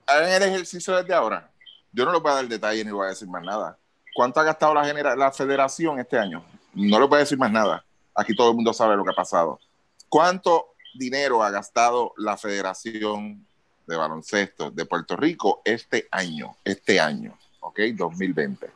[0.08, 1.48] Hagan el ejercicio desde ahora.
[1.92, 3.78] Yo no les voy a dar detalle ni voy a decir más nada.
[4.16, 6.44] ¿Cuánto ha gastado la, genera- la federación este año?
[6.74, 7.84] No les voy a decir más nada.
[8.12, 9.60] Aquí todo el mundo sabe lo que ha pasado.
[10.08, 13.46] ¿Cuánto dinero ha gastado la Federación
[13.88, 16.56] de Baloncesto de Puerto Rico este año?
[16.64, 17.80] Este año, ¿ok?
[17.94, 18.70] 2020.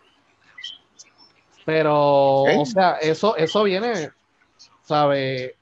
[1.64, 2.57] Pero, ¿Eh?
[2.59, 4.11] o sea, eso, eso viene,
[4.83, 5.55] ¿sabe?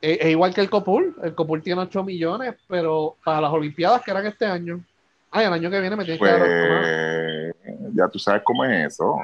[0.00, 1.16] Es, es igual que el Copul.
[1.22, 4.84] El Copul tiene 8 millones, pero para las Olimpiadas que eran este año.
[5.30, 6.40] Ay, el año que viene me tienes que dar.
[6.40, 9.16] Pues ya tú sabes cómo es eso.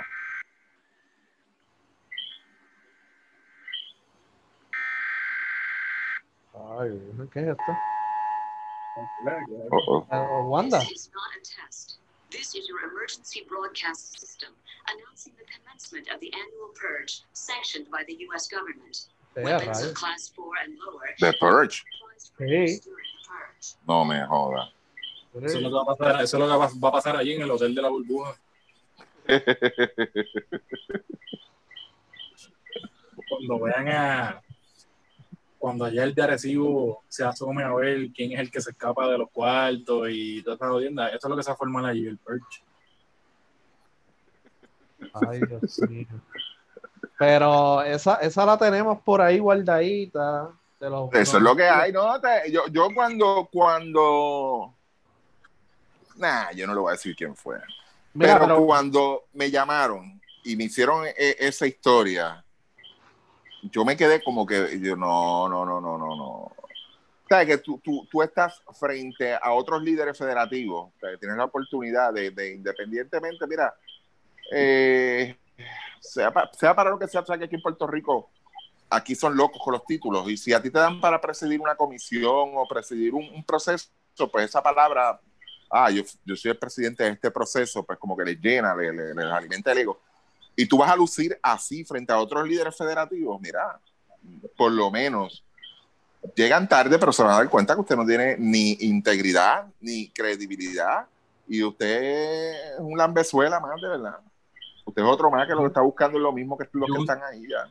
[6.80, 6.90] Ay,
[7.32, 7.97] ¿qué es esto?
[9.72, 10.06] Oh, oh.
[10.10, 10.78] Ah, Wanda.
[10.80, 11.96] This is not a test.
[12.30, 14.50] This is your emergency broadcast system
[14.86, 18.48] announcing the commencement of the annual purge sanctioned by the U.S.
[18.48, 19.06] government.
[19.36, 21.08] Sí, Weapons of class 4 and lower.
[21.20, 21.84] The Purge.
[22.36, 22.80] purge.
[23.86, 24.72] No me joda.
[25.42, 27.16] Eso es lo que va a pasar, eso es lo que va- va a pasar
[27.16, 28.34] allí en el Hotel de la Burbuja.
[33.28, 34.42] Cuando vean a.
[35.58, 39.08] Cuando allá el de Arecibo se asome a ver quién es el que se escapa
[39.08, 41.84] de los cuartos y toda esta jodienda, eso es lo que se va a formar
[41.86, 42.62] allí, el Perch.
[45.28, 46.06] Ay, Dios mío.
[47.18, 50.50] Pero esa, esa la tenemos por ahí guardadita.
[50.78, 52.20] De los, Eso es lo que hay, ¿no?
[52.20, 54.72] Te- yo, yo cuando, cuando.
[56.16, 57.56] Nah, yo no le voy a decir quién fue.
[58.14, 62.44] Mira, pero, pero- cuando me llamaron y me hicieron e- esa historia,
[63.62, 66.52] yo me quedé como que yo no, no, no, no, no, no.
[67.28, 71.36] sabes que tú, tú, tú estás frente a otros líderes federativos, o sea, que tienes
[71.36, 73.74] la oportunidad de, de independientemente, mira,
[74.52, 75.36] eh,
[76.00, 78.30] sea, pa- sea para lo que sea, sabes que aquí en Puerto Rico,
[78.90, 81.74] aquí son locos con los títulos, y si a ti te dan para presidir una
[81.76, 83.88] comisión o presidir un, un proceso,
[84.32, 85.20] pues esa palabra,
[85.70, 88.92] ah, yo, yo soy el presidente de este proceso, pues como que les llena, le-
[88.92, 90.00] le- les alimenta el ego.
[90.60, 93.78] Y tú vas a lucir así frente a otros líderes federativos, mira,
[94.56, 95.44] por lo menos
[96.34, 100.08] llegan tarde, pero se van a dar cuenta que usted no tiene ni integridad ni
[100.08, 101.06] credibilidad
[101.46, 102.02] y usted
[102.74, 104.18] es un lambezuela más, de verdad.
[104.84, 106.98] Usted es otro más que lo que está buscando es lo mismo que los que
[107.02, 107.70] están ahí ya.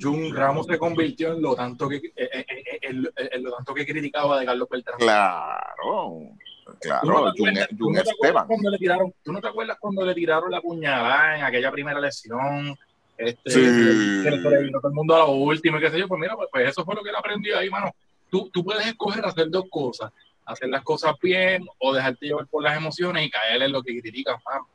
[0.00, 3.52] Jun Ramos se convirtió en lo tanto que eh, eh, eh, en lo- en lo
[3.54, 4.98] tanto que criticaba de Carlos Beltrán.
[4.98, 6.49] Claro, ¿Tú no
[6.80, 8.46] claro, Jun, acuerdas- tú Jun no te acuerdas Esteban.
[8.46, 12.00] cuando le tiraron- ¿Tú no te acuerdas cuando le tiraron la puñalada en aquella primera
[12.00, 12.76] lesión?
[13.16, 13.60] Este, Sí.
[13.60, 16.08] que le- que le vino todo el mundo a lo último y qué sé yo.
[16.08, 17.90] Pues mira, pues, pues eso fue lo que él aprendió ahí, mano.
[18.30, 20.10] Tú, tú puedes escoger hacer dos cosas.
[20.46, 24.00] Hacer las cosas bien o dejarte llevar por las emociones y caer en lo que
[24.00, 24.66] critican, mano.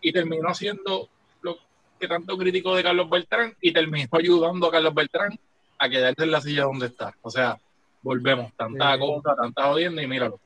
[0.00, 1.08] Y terminó haciendo
[1.40, 1.56] lo
[1.98, 5.38] que tanto criticó de Carlos Beltrán y terminó ayudando a Carlos Beltrán
[5.78, 7.14] a quedarse en la silla donde está.
[7.22, 7.58] O sea,
[8.02, 9.00] volvemos, tanta Sí.
[9.00, 10.38] cosa, tanta jodienda y míralo.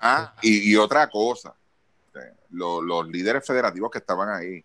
[0.00, 1.54] Ah, y, y otra cosa,
[2.14, 4.64] eh, lo- los líderes federativos que estaban ahí,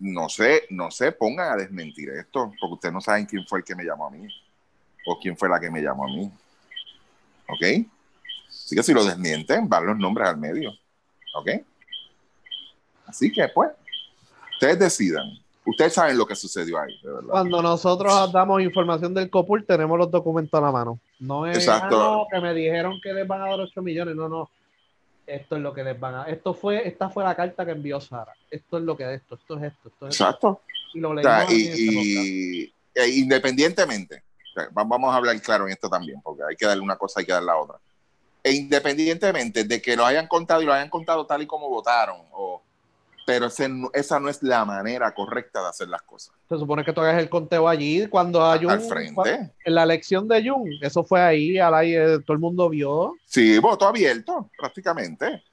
[0.00, 3.64] no sé, no se pongan a desmentir esto, porque ustedes no saben quién fue el
[3.64, 4.26] que me llamó a mí,
[5.06, 6.30] o quién fue la que me llamó a mí.
[7.48, 7.86] ¿Ok?
[8.48, 10.70] Así que si lo desmienten, van los nombres al medio.
[11.36, 11.48] ¿Ok?
[13.06, 13.70] Así que, pues,
[14.54, 15.26] ustedes decidan.
[15.66, 17.28] Ustedes saben lo que sucedió ahí, de verdad.
[17.30, 20.98] Cuando nosotros damos información del COPUR, tenemos los documentos a la mano.
[21.20, 22.00] No es Exacto.
[22.00, 24.14] "Ah, no, que me dijeron que les van a dar 8 millones.
[24.16, 24.50] No, no.
[25.26, 26.22] Esto es lo que les van a.
[26.24, 28.32] Esto fue, esta fue la carta que envió Sara.
[28.50, 30.24] Esto es lo que es esto, esto es esto, esto es esto.
[30.24, 30.60] Exacto.
[30.94, 31.70] Y lo O sea, y,
[32.64, 36.56] y- e independientemente, o sea, va- vamos a hablar claro en esto también, porque hay
[36.56, 37.78] que darle una cosa, hay que dar la otra.
[38.42, 42.16] E independientemente de que lo hayan contado y lo hayan contado tal y como votaron,
[42.32, 42.60] o,
[43.30, 46.34] pero ese esa no es la manera correcta de hacer las cosas.
[46.48, 49.52] Se supone que tú hagas el conteo allí cuando hay un Al frente.
[49.64, 53.58] en la elección de Jun, eso fue ahí, al aire, todo el mundo vio Sí,
[53.58, 55.44] voto abierto, prácticamente.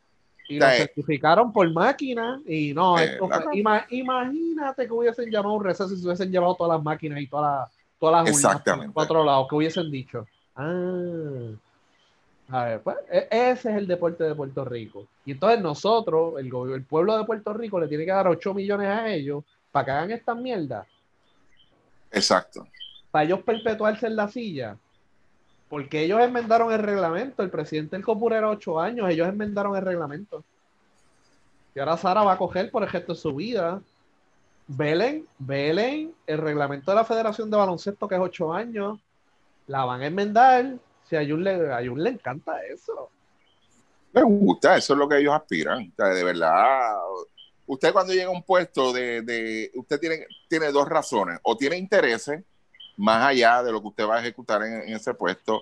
[0.49, 0.77] y lo Sí.
[0.77, 3.51] certificaron por máquina y no, Eh, esto fue- claro.
[3.53, 7.27] ima- imagínate que hubiesen llamado un receso y se hubiesen llevado todas las máquinas y
[7.27, 8.93] todas las todas las Exactamente.
[8.93, 10.25] por otro lado, que hubiesen dicho.
[10.55, 11.49] Ah,
[12.49, 15.05] a ver, pues e- ese es el deporte de Puerto Rico.
[15.27, 18.87] Y entonces nosotros, el, el pueblo de Puerto Rico, le tiene que dar 8 millones
[18.87, 20.87] a ellos para que hagan esta mierda.
[22.09, 22.65] Exacto.
[23.11, 24.77] para ellos perpetuarse en la silla.
[25.67, 27.43] Porque ellos enmendaron el reglamento.
[27.43, 29.09] El presidente del Copur era ocho años.
[29.09, 30.45] Ellos enmendaron el reglamento.
[31.75, 33.81] Y ahora Sara va a coger por el resto de su vida.
[34.65, 38.97] Velen, velen el reglamento de la Federación de Baloncesto, que es ocho años.
[39.67, 40.75] La van a enmendar.
[41.03, 43.09] Si a Jun le, a Jun le encanta eso.
[44.13, 45.91] Me gusta, eso es lo que ellos aspiran.
[45.91, 46.95] O sea, de verdad,
[47.67, 51.77] usted cuando llega a un puesto de, de- usted tiene, tiene dos razones, o tiene
[51.77, 52.43] intereses
[52.97, 55.61] más allá de lo que usted va a ejecutar en, en ese puesto,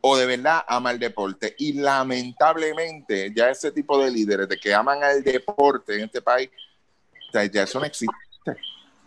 [0.00, 1.54] o de verdad ama el deporte.
[1.58, 6.50] Y lamentablemente ya ese tipo de líderes de que aman al deporte en este país,
[7.28, 8.14] o sea, ya eso no existe.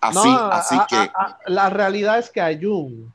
[0.02, 0.96] Así, No, así a- que...
[0.96, 3.14] a- a- la realidad es que a Jun,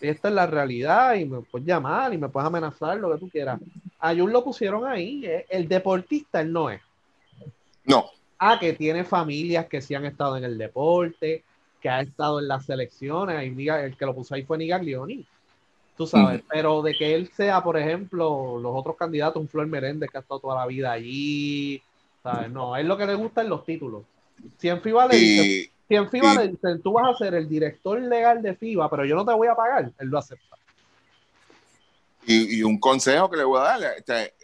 [0.00, 3.28] esta es la realidad, y me puedes llamar y me puedes amenazar, lo que tú
[3.28, 3.58] quieras.
[4.00, 6.80] A Jun lo pusieron ahí, eh, el deportista él no es.
[7.84, 11.42] no, Ah, que tiene familias que sí han estado en el deporte,
[11.80, 15.26] que ha estado en las selecciones, el que lo puso ahí fue Nigaglioni,
[15.96, 20.08] tú sabes, pero de que él sea, por ejemplo, los otros candidatos, un Flor Meréndez
[20.10, 21.82] que ha estado toda la vida allí,
[22.22, 22.50] ¿sabes?
[22.52, 24.04] No, él lo que le gusta es los títulos.
[24.58, 27.18] Si en FIBA le dice, y, si en FIBA y- le dicen, tú vas a
[27.18, 30.18] ser el director legal de FIBA, pero yo no te voy a pagar, él lo
[30.18, 30.57] acepta.
[32.26, 34.34] Y, y un consejo que le voy a darle, este,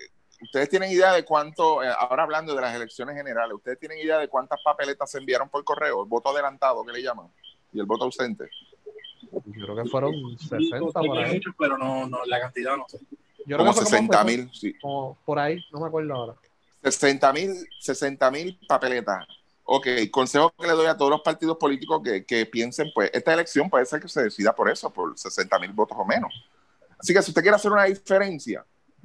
[0.45, 4.19] ustedes tienen idea de cuánto, eh, ahora hablando de las elecciones generales, ustedes tienen idea
[4.19, 7.27] de cuántas papeletas se enviaron por correo, el voto adelantado que le llaman,
[7.73, 8.49] y el voto ausente.
[9.47, 11.35] Yo creo que fueron 60 Sé que por ahí.
[11.35, 12.99] muchos, pero no, no, la cantidad no sé.
[13.47, 16.15] Yo creo Como que fue 60 60, mil, sí, como por ahí, no me acuerdo
[16.15, 16.35] ahora.
[16.83, 19.27] 60 mil 60 mil papeletas.
[19.67, 23.33] Ok, consejo que le doy a todos los partidos políticos que, que piensen, pues esta
[23.33, 26.33] elección puede ser que se decida por eso, por 60 mil votos o menos.
[27.05, 28.65] Así que si usted quiere hacer una diferencia,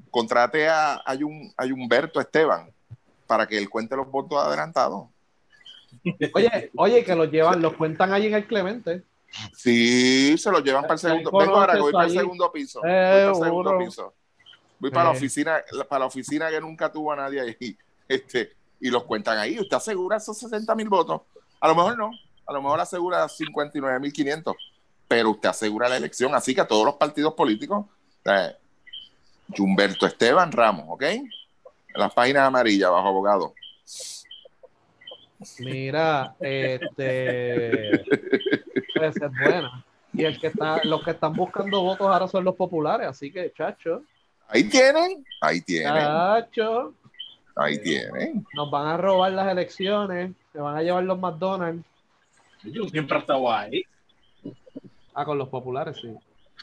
[0.09, 2.71] contrate a, a, Yun- a Humberto Esteban
[3.27, 5.09] para que él cuente los votos adelantados.
[6.33, 9.03] Oye, oye, que los llevan, los cuentan ahí en el Clemente.
[9.53, 11.29] Sí, se los llevan para el segundo.
[11.37, 12.19] Vengo ahora, que voy para el allí.
[12.19, 12.79] segundo piso.
[12.79, 14.13] Voy para el segundo piso.
[14.79, 15.17] Voy para la Eh.
[15.17, 17.77] oficina, para la oficina que nunca tuvo a nadie ahí.
[18.07, 19.59] Este, y los cuentan ahí.
[19.59, 21.21] ¿Usted asegura esos 60 mil votos?
[21.59, 22.09] A lo mejor no.
[22.47, 24.55] A lo mejor asegura 59 mil 500.
[25.09, 26.33] Pero usted asegura la elección.
[26.33, 27.85] Así que a todos los partidos políticos,
[28.23, 28.55] eh,
[29.57, 31.03] Humberto Esteban Ramos, ¿ok?
[31.03, 31.29] En
[31.95, 33.53] las páginas amarillas, bajo abogado.
[35.59, 38.03] Mira, este
[38.95, 39.85] puede ser buena.
[40.13, 43.51] Y el que está, los que están buscando votos ahora son los populares, así que
[43.53, 44.03] chacho,
[44.51, 46.95] Ahí tienen, ahí tienen, chacho,
[47.55, 48.43] ahí tienen.
[48.55, 51.85] nos van a robar las elecciones, se van a llevar los McDonald's.
[52.63, 53.83] Yo siempre he estado ahí.
[55.19, 56.07] Ah, con los populares, sí.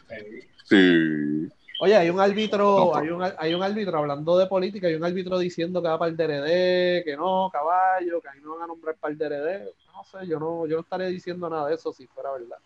[0.08, 1.48] Eh, Sí.
[1.78, 5.04] Oye, hay un árbitro, No, hay un, hay un árbitro hablando de política, hay un
[5.04, 8.66] árbitro diciendo que va para el DRD, que no, caballo, que ahí no van a
[8.66, 9.68] nombrar para el DRD.
[9.92, 12.56] No sé, yo no, yo no estaría diciendo nada de eso si fuera verdad.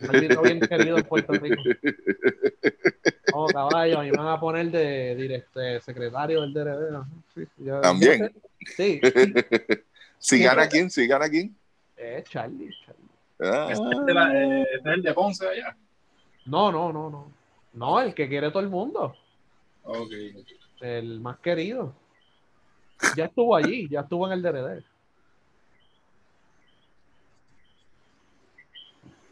[0.00, 1.62] Un árbitro bien querido en Puerto Rico.
[3.34, 6.94] No, caballo, a mí me van a poner de, directe secretario del DRD.
[6.94, 7.44] ajá, sí,
[7.82, 8.32] También.
[8.76, 9.00] Sí,
[10.18, 11.56] Si gana quién, si gana quién.
[11.96, 13.07] es Charlie, Charlie.
[13.40, 13.68] Ah.
[13.70, 15.76] Este es, de la- eh, este es el de Ponce allá.
[16.46, 17.32] No, no, no, no.
[17.74, 19.14] No, el que quiere todo el mundo.
[19.84, 20.12] Ok.
[20.80, 21.94] el más querido.
[23.16, 24.84] Ya estuvo allí, ya estuvo en el DRD.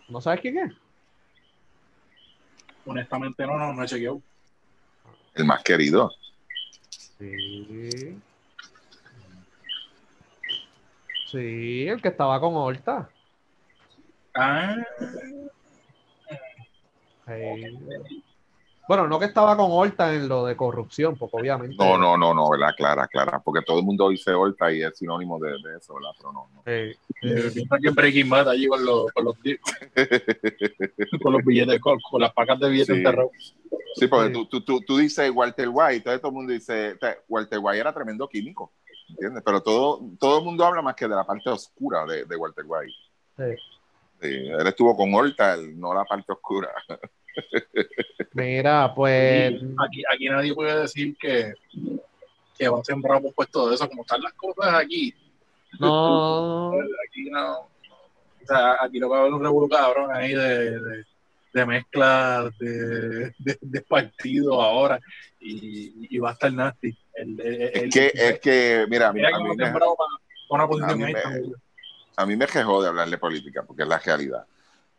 [0.09, 0.73] ¿No sabes quién es?
[2.85, 4.23] Honestamente no, no, no he chequeado.
[5.35, 6.11] El más querido.
[6.91, 8.19] Sí.
[11.31, 13.11] Sí, el que estaba con Horta.
[14.39, 14.77] Ah.
[18.89, 21.75] Bueno, no que estaba con Horta en lo de corrupción, porque obviamente.
[21.77, 22.71] No, no, no, no, ¿verdad?
[22.77, 23.41] Clara, clara.
[23.45, 26.11] Porque todo el mundo dice Horta y es sinónimo de, de eso, ¿verdad?
[26.17, 26.63] Pero no, no.
[26.65, 26.71] Sí,
[27.23, 27.55] eh, sí.
[27.55, 29.35] piensa que Breaking Bad allí con los, con los,
[31.23, 32.99] con los billetes, con, con las pacas de billetes Sí.
[33.01, 33.33] enterrados.
[33.97, 34.33] Sí, porque Sí.
[34.35, 36.97] Tú, tú, tú, tú dices Walter White, entonces todo el mundo dice,
[37.29, 38.71] Walter White era tremendo químico,
[39.09, 39.43] ¿entiendes?
[39.45, 42.65] Pero todo, todo el mundo habla más que de la parte oscura de, de Walter
[42.69, 42.93] White.
[43.37, 43.76] Sí.
[44.29, 46.71] Sí, él estuvo con Horta, él, no la parte oscura.
[48.33, 49.55] Mira, pues.
[49.87, 51.55] Aquí, aquí nadie puede decir que,
[52.59, 55.15] que va a sembrar un puesto de eso, como están las cosas aquí.
[55.81, 56.71] No.
[57.09, 57.61] Aquí no.
[57.61, 61.05] O sea, aquí lo que va a haber un revuelo cabrón ahí de, de,
[61.53, 65.01] de mezcla de, de, de partidos ahora
[65.41, 66.97] y, y va a estar nasty.
[67.15, 69.65] El, el- el- Es que, es que mira, mira a que mí va a me,
[69.65, 70.11] sembrar para
[70.51, 71.53] una a posición mí me-.
[72.17, 74.47] A mí me quejó de hablar de política, porque es la realidad.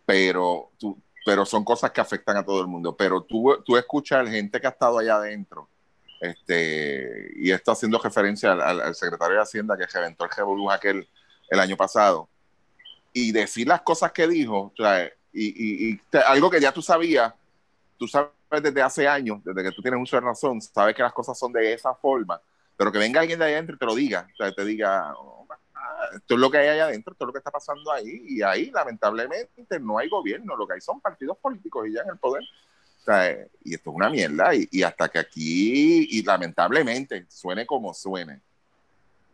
[0.06, 2.96] Pero, tú, pero son cosas que afectan a todo el mundo.
[2.96, 5.68] Pero tú, tú escuchas gente que ha estado allá adentro,
[6.22, 11.08] este, y esto haciendo referencia al, secretario de Hacienda que reventó el revolú aquel
[11.50, 12.30] el año pasado,
[13.14, 16.82] y decir las cosas que dijo, o sea, y, y- y algo que ya tú
[16.82, 17.34] sabías,
[17.98, 18.30] tú sabes
[18.62, 21.52] desde hace años, desde que tú tienes uso de razón, sabes que las cosas son
[21.52, 22.40] de esa forma,
[22.76, 25.14] pero que venga alguien de allá adentro y te lo diga, o sea, te diga,
[26.08, 28.24] "Oh, ah, esto es lo que hay allá adentro, es lo que está pasando ahí,
[28.28, 32.10] y ahí lamentablemente no hay gobierno, lo que hay son partidos políticos y ya en
[32.10, 32.44] el poder.
[32.44, 37.66] O sea, eh, y esto es una mierda, y, hasta que aquí, y lamentablemente, suene
[37.66, 38.42] como suene,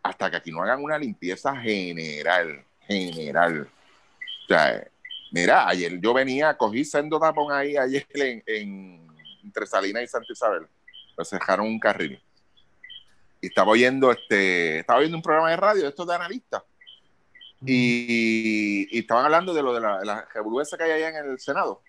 [0.02, 3.62] hasta que aquí no hagan una limpieza general, general.
[4.44, 4.90] O sea, eh,
[5.32, 9.08] mira, ayer yo venía, cogí sendo tapón ahí ayer en, en-
[9.42, 10.66] entre Salinas y Santa Isabel,
[11.16, 12.20] pues dejaron un carril.
[13.44, 16.62] Y estaba oyendo este, estaba oyendo un programa de radio de estos de analistas.
[17.66, 21.38] Y, y estaban hablando de lo de la, la revolución que hay allá en el
[21.38, 21.82] Senado,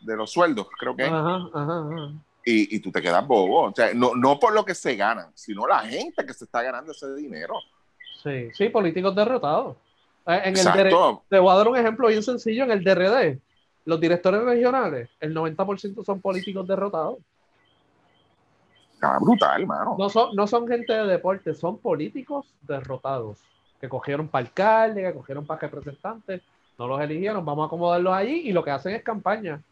[0.00, 1.04] de los sueldos, creo que.
[1.04, 2.12] Ajá, ajá, ajá.
[2.44, 3.64] Y, y tú te quedas bobo.
[3.64, 6.62] O sea, no, no por lo que se ganan, sino la gente que se está
[6.62, 7.54] ganando ese dinero.
[8.22, 9.76] Sí, sí, políticos derrotados.
[10.26, 11.22] Eh, En el DRD, Exacto.
[11.28, 12.62] te voy a dar un ejemplo bien sencillo.
[12.64, 13.38] En el DRD,
[13.84, 17.18] los directores regionales, el 90% son políticos derrotados.
[18.98, 19.94] Está brutal, mano.
[19.96, 23.38] No son, no son gente de deporte, son políticos derrotados.
[23.80, 26.42] Que cogieron para alcalde, que cogieron para representantes,
[26.76, 29.62] no los eligieron, vamos a acomodarlos allí y lo que hacen es campaña.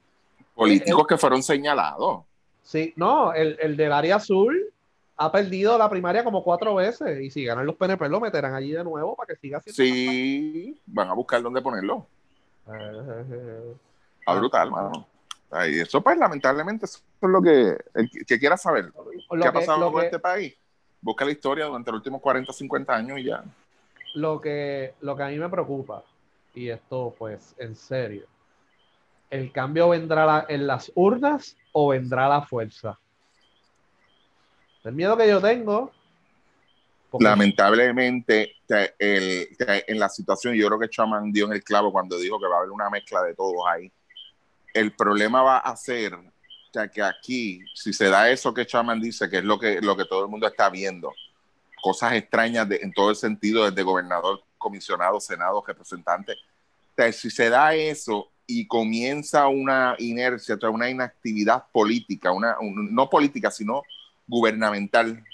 [0.55, 2.21] Políticos que fueron señalados.
[2.63, 4.73] Sí, no, el, el del área azul
[5.17, 8.71] ha perdido la primaria como cuatro veces y si ganan los PNP lo meterán allí
[8.71, 12.07] de nuevo para que siga siendo Sí, van a buscar dónde ponerlo.
[12.65, 13.25] campaña.
[13.29, 13.75] Eh,
[14.21, 15.07] Está brutal, mano.
[15.69, 18.93] Y eso, pues, lamentablemente, eso es lo que el que quiera saber.
[19.31, 20.55] lo ¿Qué ha pasado con que- este país?
[21.01, 23.45] Busca la historia durante los últimos 40, 50 años y ya.
[24.15, 26.03] lo que, lo que a mí me preocupa,
[26.55, 28.27] y esto pues en serio,
[29.29, 32.99] ¿el cambio vendrá la- en las urnas o vendrá la fuerza?
[34.85, 35.91] El miedo que yo tengo,
[37.11, 38.55] porque- Lamentablemente,
[38.99, 42.47] el- en la situación, yo creo que Chaman dio en el clavo cuando dijo que
[42.47, 43.93] va a haber una mezcla de todos ahí.
[44.77, 49.01] El problema va a ser o sea, que aquí, si se da eso que Chaman
[49.01, 51.15] dice, que es lo que, lo que todo el mundo está viendo,
[51.83, 56.35] cosas extrañas de- en todo el sentido, desde gobernador, comisionado, senado, representante,
[57.13, 62.95] si se da eso y comienza una inercia, o sea, una inactividad política, una, un-
[62.95, 63.83] no política, sino
[64.27, 65.25] gubernamental,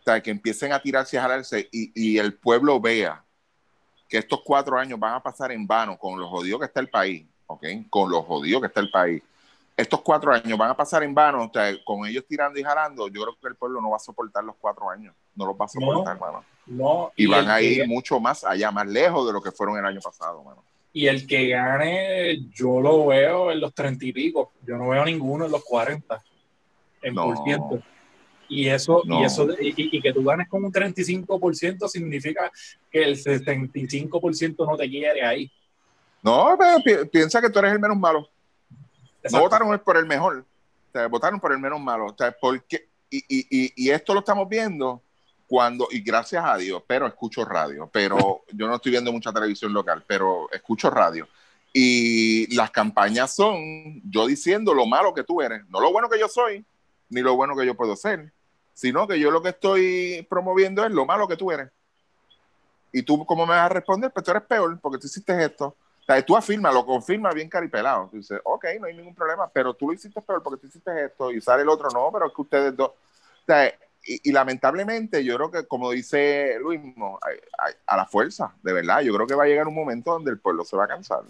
[0.00, 3.22] o sea, que empiecen a tirarse a jalarse y, y el pueblo vea
[4.08, 6.88] que estos cuatro años van a pasar en vano con lo jodido que está el
[6.88, 7.64] país, ¿ok?
[7.88, 9.22] Con lo jodido que está el país.
[9.76, 13.08] Estos cuatro años van a pasar en vano, o sea, con ellos tirando y jalando,
[13.08, 15.64] yo creo que el pueblo no va a soportar los cuatro años, no los va
[15.64, 16.44] a soportar, mano.
[16.66, 19.78] No, Y, van a que- ir mucho más allá, más lejos de lo que fueron
[19.78, 20.62] el año pasado, mano.
[20.92, 24.52] Y el que gane, yo lo veo en los treinta y pico.
[24.66, 26.20] Yo no veo ninguno en los 40.
[27.00, 27.24] En No.
[27.26, 27.78] por ciento.
[28.48, 29.20] Y eso, No.
[29.20, 32.50] y eso, y, y que tú ganes con un 35% significa
[32.90, 35.50] que el 75% no te quiere ahí.
[36.22, 38.28] No, pero pi- piensa que tú eres el menos malo.
[39.30, 40.38] No votaron por el mejor.
[40.38, 42.06] O sea, votaron por el menos malo.
[42.06, 45.02] O sea, porque, y, y, y, y esto lo estamos viendo
[45.46, 47.88] cuando, y gracias a Dios, pero escucho radio.
[47.92, 51.28] Pero yo no estoy viendo mucha televisión local, pero escucho radio.
[51.72, 56.18] Y las campañas son yo diciendo lo malo que tú eres, no lo bueno que
[56.18, 56.64] yo soy,
[57.10, 58.32] ni lo bueno que yo puedo ser,
[58.74, 61.70] sino que yo lo que estoy promoviendo es lo malo que tú eres.
[62.92, 64.10] Y tú, ¿cómo me vas a responder?
[64.12, 65.76] Pues tú eres peor porque tú hiciste esto.
[66.14, 68.08] Sea, tú afirmas, lo confirmas bien caripelado.
[68.10, 71.04] Tú dices, ok, no hay ningún problema, pero tú lo hiciste peor porque tú hiciste
[71.06, 72.90] esto y sale el otro, no, pero es que ustedes dos.
[72.90, 73.68] O sea,
[74.04, 78.72] y, y lamentablemente, yo creo que, como dice Luis, a, a- a la fuerza, de
[78.72, 80.88] verdad, yo creo que va a llegar un momento donde el pueblo se va a
[80.88, 81.20] cansar.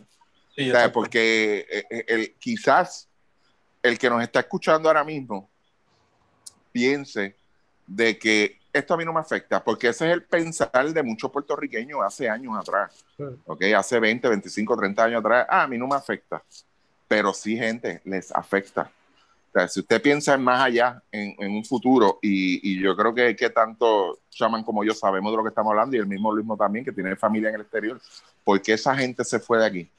[0.54, 0.92] Sí, O sea, exacto.
[0.92, 3.08] porque eh, eh, el, quizás
[3.82, 5.48] el que nos está escuchando ahora mismo
[6.72, 7.34] piense
[7.86, 11.30] de que esto a mí no me afecta, porque ese es el pensar de muchos
[11.30, 13.24] puertorriqueños hace años atrás, Sí.
[13.46, 13.62] ¿ok?
[13.76, 16.42] Hace 20, 25, 30 años atrás, ah, a mí no me afecta,
[17.08, 18.90] pero sí, gente, les afecta.
[19.48, 22.96] O sea, si usted piensa en más allá, en, en un futuro, y, y yo
[22.96, 26.06] creo que, que tanto Shaman como yo sabemos de lo que estamos hablando, y el
[26.06, 28.00] mismo Luismo también, que tiene familia en el exterior,
[28.44, 29.90] ¿por qué esa gente se fue de aquí?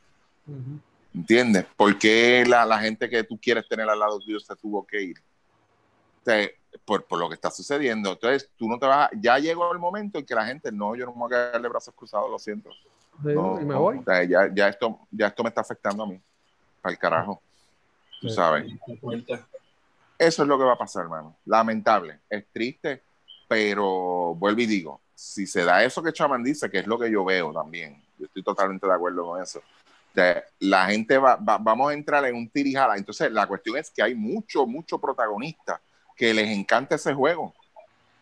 [1.14, 1.66] ¿Entiendes?
[1.76, 5.02] ¿Por qué la, la gente que tú quieres tener al lado tuyo se tuvo que
[5.02, 5.18] ir?
[6.22, 6.48] O sea,
[6.86, 8.12] por, por lo que está sucediendo.
[8.14, 10.96] Entonces, tú no te vas a- Ya llegó el momento en que la gente, no,
[10.96, 12.70] yo no me voy a quedar de brazos cruzados, lo siento.
[12.72, 13.98] Sí, No, y me voy.
[14.00, 16.20] o sea, ya, ya, esto, ya esto me está afectando a mí.
[16.82, 17.42] Para el carajo.
[18.20, 18.36] Tú Sí.
[18.36, 18.72] sabes.
[20.18, 21.36] Eso es lo que va a pasar, hermano.
[21.46, 22.20] Lamentable.
[22.30, 23.02] Es triste,
[23.48, 27.12] pero vuelvo y digo, si se da eso que Chaman dice, que es lo que
[27.12, 29.62] yo veo también, yo estoy totalmente de acuerdo con eso.
[30.14, 32.98] Sea, la gente va, va- vamos a entrar en un tirijala.
[32.98, 35.80] Entonces, la cuestión es que hay mucho, mucho protagonistas
[36.22, 37.52] que les encanta ese juego.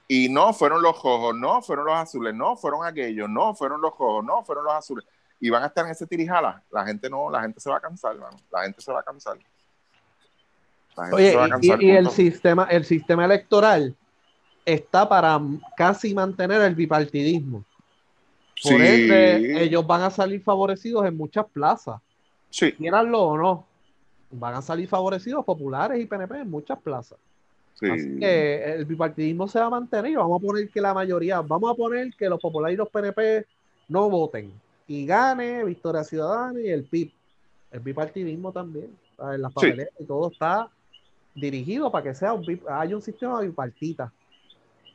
[0.08, 3.92] Y no fueron los rojos, no fueron los azules, no fueron aquellos, no fueron los
[3.92, 5.06] rojos, no fueron los azules.
[5.38, 6.64] Y van a estar en ese tirijala.
[6.72, 8.16] La gente no, la gente se va a cansar.
[8.52, 9.38] La gente se va a cansar.
[11.12, 13.94] Oye, a y- cansar, y, y el sistema, el sistema electoral
[14.66, 15.40] está para
[15.76, 17.66] casi mantener el bipartidismo.
[18.64, 18.76] Por Sí.
[18.76, 22.00] ende, ellos van a salir favorecidos en muchas plazas,
[22.50, 23.66] Sí, quieranlo o no.
[24.32, 27.18] Van a salir favorecidos populares y PNP en muchas plazas.
[27.76, 27.90] Sí.
[27.90, 31.42] Así que el bipartidismo se va a mantener y vamos a poner que la mayoría,
[31.42, 33.46] vamos a poner que los populares y los PNP
[33.88, 34.52] no voten
[34.88, 37.12] y gane Victoria Ciudadana y el PIB.
[37.72, 38.90] El bipartidismo también.
[39.16, 39.40] ¿sabes?
[39.40, 39.56] Las Sí.
[39.56, 40.70] papeletas y todo está
[41.36, 44.12] dirigido para que sea un, haya un sistema bipartita.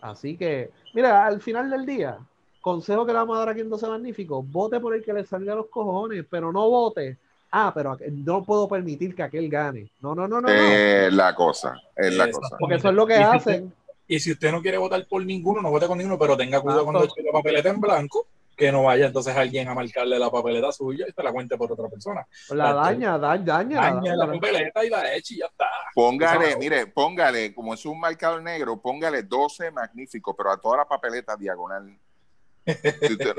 [0.00, 2.18] Así que, mira, al final del día,
[2.60, 5.24] consejo que le vamos a dar aquí en 12 Magníficos, vote por el que le
[5.24, 7.18] salga a los cojones, pero no vote.
[7.56, 9.88] Ah, pero no puedo permitir que aquel gane.
[10.00, 10.48] No, no, no, no.
[10.48, 10.52] no.
[10.52, 12.56] Es la cosa, es la cosa.
[12.58, 13.74] Porque eso es lo que Y si hacen.
[14.08, 16.80] Y si usted no quiere votar por ninguno, no vote con ninguno, pero tenga cuidado
[16.82, 16.98] Exacto.
[17.00, 18.26] cuando eche la papeleta en blanco,
[18.56, 21.70] que no vaya entonces alguien a marcarle la papeleta suya y se la cuente por
[21.72, 22.26] otra persona.
[22.50, 22.80] La Exacto.
[22.82, 24.40] daña, da- daña, la Daña la daña.
[24.40, 25.66] papeleta y la eche y ya está.
[25.94, 30.84] Póngale, mire, póngale, como es un marcador negro, póngale 12 magnífico, pero a toda la
[30.84, 31.96] papeleta diagonal.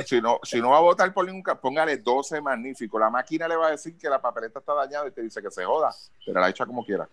[0.05, 2.99] Si, no, si no va a votar por ningún póngale 12 magnífico.
[2.99, 5.49] La máquina le va a decir que la papeleta está dañada y te dice que
[5.51, 5.93] se joda,
[6.25, 7.07] pero la echa como quiera.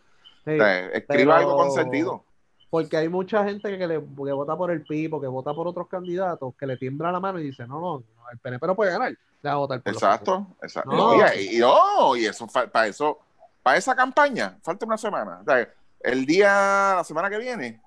[0.45, 2.25] Sí, O sea, escriba algo con sentido.
[2.69, 5.89] porque hay mucha gente que, le, que vota por el PIB, que vota por otros
[5.89, 8.93] candidatos, que le tiembla la mano y dice, no, no, no, el PNP no puede
[8.93, 10.91] ganar, le va a votar por Exacto, exacto.
[10.91, 11.17] No.
[11.35, 13.19] Y, y- no, y eso para eso,
[13.63, 15.39] para esa campaña, falta una semana.
[15.41, 15.69] O sea,
[16.01, 17.81] el día, la semana que viene,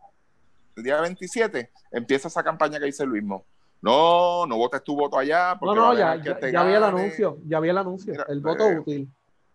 [0.78, 3.44] el día 27, empieza esa campaña que dice Luismo.
[3.82, 5.54] No, no votes tu voto allá.
[5.54, 8.26] No, Porque no, a ya, ya, ya vi el anuncio, ya vi el anuncio, Mira,
[8.30, 9.10] el voto eh, útil,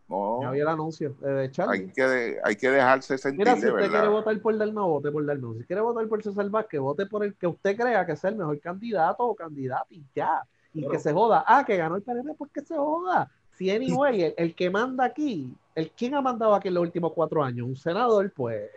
[0.08, 3.66] No, ya vi el anuncio eh, hay que, de- hay que dejarse sentir Mira, si
[3.66, 5.54] usted quiere votar por Dalmau, vote por Dalmau.
[5.58, 8.36] Si quiere votar por César Vázquez, vote por el que usted crea que es el
[8.36, 10.42] mejor candidato o candidata y ya.
[10.72, 10.92] Y Claro.
[10.92, 11.44] que se joda.
[11.46, 13.28] Ah, que ganó el PNP, pues que se joda.
[13.56, 17.12] Si anyway, el, el que manda aquí, el quién ha mandado aquí en los últimos
[17.12, 18.70] cuatro años, un senador, pues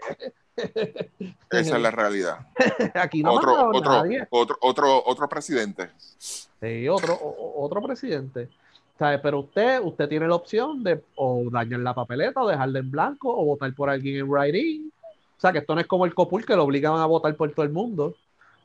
[0.55, 2.47] Esa es la realidad.
[2.93, 4.27] aquí no otro, otro, nadie.
[4.29, 5.89] otro, otro, otro presidente.
[6.17, 7.17] Sí, otro,
[7.55, 8.49] otro presidente.
[8.97, 9.19] ¿Sabe?
[9.19, 13.35] Pero usted, usted tiene la opción de o dañar la papeleta o dejarla en blanco
[13.35, 14.91] o votar por alguien en writing.
[15.37, 17.51] O sea, que esto no es como el COPUL que lo obligan a votar por
[17.51, 18.15] todo el mundo.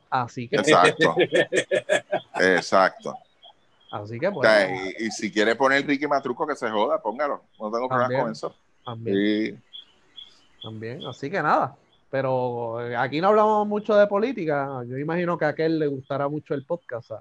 [0.09, 1.15] Así que, Exacto.
[2.39, 3.15] Exacto.
[3.91, 7.01] así que O pues, sea, y, y si quiere poner Ricky Matruco, que se joda,
[7.01, 7.41] póngalo.
[7.59, 8.55] No tengo problema con eso.
[8.85, 9.61] también.
[10.61, 11.05] También.
[11.05, 11.75] Así que nada.
[12.09, 14.83] Pero eh, aquí no hablamos mucho de política.
[14.87, 17.11] Yo imagino que a aquel le gustará mucho el podcast.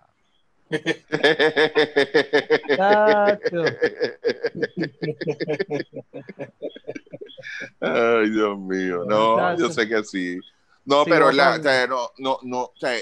[7.81, 9.05] Ay, Dios mío.
[9.07, 10.39] No, yo sé que sí.
[10.85, 11.69] No, Sí, pero la, votando.
[11.69, 12.93] o sea, no, no, no, o sea,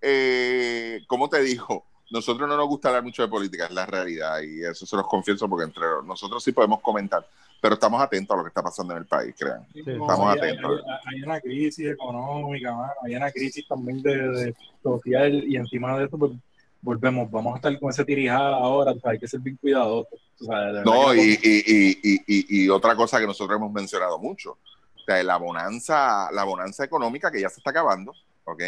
[0.00, 1.86] eh, ¿cómo te digo?
[2.10, 5.06] Nosotros no nos gusta hablar mucho de política, es la realidad, y eso se los
[5.06, 7.26] confieso porque entre nosotros sí podemos comentar,
[7.60, 9.66] pero estamos atentos a lo que está pasando en el país, crean.
[9.74, 10.82] Estamos hay, atentos.
[10.86, 15.98] Hay, hay una crisis económica, mano, hay una crisis también de, de social y encima
[15.98, 16.32] de eso pues,
[16.80, 20.20] volvemos, vamos a estar con ese tirijada ahora, o sea, hay que ser bien cuidadosos.
[20.40, 24.52] o sea, No, que y, y, y, y, otra cosa que nosotros hemos mencionado mucho,
[24.52, 28.62] o sea, la bonanza, la bonanza económica que ya se está acabando, ¿ok?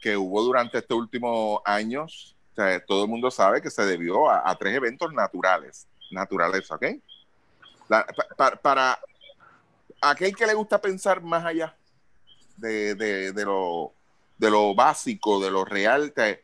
[0.00, 4.28] Que hubo durante estos últimos años, o sea, todo el mundo sabe que se debió
[4.28, 6.86] a, a tres eventos naturales, naturaleza, ¿ok?
[7.88, 8.06] La-
[8.62, 8.98] para
[10.00, 11.74] aquel que le gusta pensar más allá
[12.56, 13.92] de, de- de lo,
[14.38, 16.42] de lo básico, de lo real, te-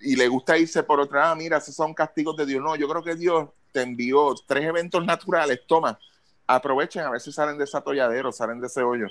[0.00, 2.62] y le gusta irse por otra, ah, mira, esos son castigos de Dios.
[2.62, 5.98] No, yo creo que Dios te envió tres eventos naturales, toma,
[6.46, 9.06] aprovechen a ver si salen de ese atolladero, salen de ese hoyo.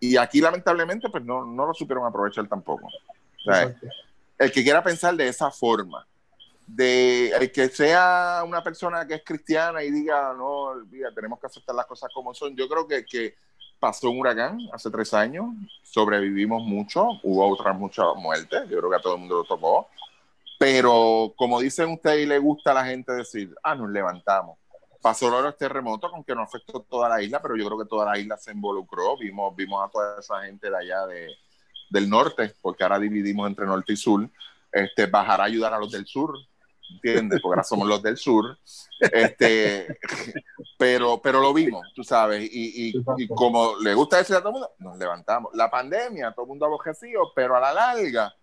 [0.00, 2.86] Y aquí, lamentablemente, pues no, no lo supieron aprovechar tampoco.
[2.86, 3.86] O sea, Exacto.
[4.38, 6.06] el que quiera pensar de esa forma,
[6.66, 11.46] de el que sea una persona que es cristiana y diga, no, olvida, tenemos que
[11.46, 13.36] aceptar las cosas como son, yo creo que, que
[13.78, 15.46] pasó un huracán hace tres años,
[15.82, 19.88] sobrevivimos mucho, hubo otras muchas muertes, yo creo que a todo el mundo lo tocó,
[20.58, 24.58] pero como dicen ustedes y le gusta a la gente decir, ah, nos levantamos.
[25.02, 28.18] Pasó los terremotos, aunque no afectó toda la isla, pero yo creo que toda la
[28.18, 31.28] isla se involucró, vimos, vimos a toda esa gente de allá de,
[31.90, 34.26] del norte, porque ahora dividimos entre norte y sur,
[34.72, 36.34] este, bajar a ayudar a los del sur,
[36.90, 37.40] ¿entiendes?
[37.40, 38.58] Porque ahora somos los del sur,
[39.00, 39.98] este,
[40.78, 44.48] pero, pero lo vimos, tú sabes, y, y, y como le gusta decir a todo
[44.48, 45.52] el mundo, nos levantamos.
[45.54, 48.34] La pandemia, todo el mundo abojecido, pero a la larga,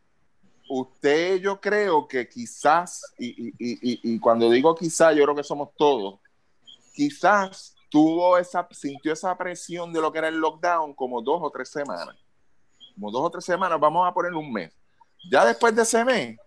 [0.69, 5.43] usted yo creo que quizás, y, y, y, y cuando digo quizás, yo creo que
[5.43, 6.19] somos todos,
[6.93, 11.51] quizás tuvo esa, sintió esa presión de lo que era el lockdown como dos o
[11.51, 12.15] tres semanas.
[12.95, 14.71] Como dos o tres semanas, vamos a poner un mes.
[15.29, 16.37] Ya después de ese mes,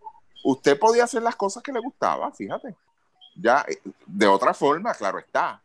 [0.45, 2.75] usted podía hacer las cosas que le gustaba, fíjate.
[3.37, 5.61] Ya, eh, de otra forma, claro está.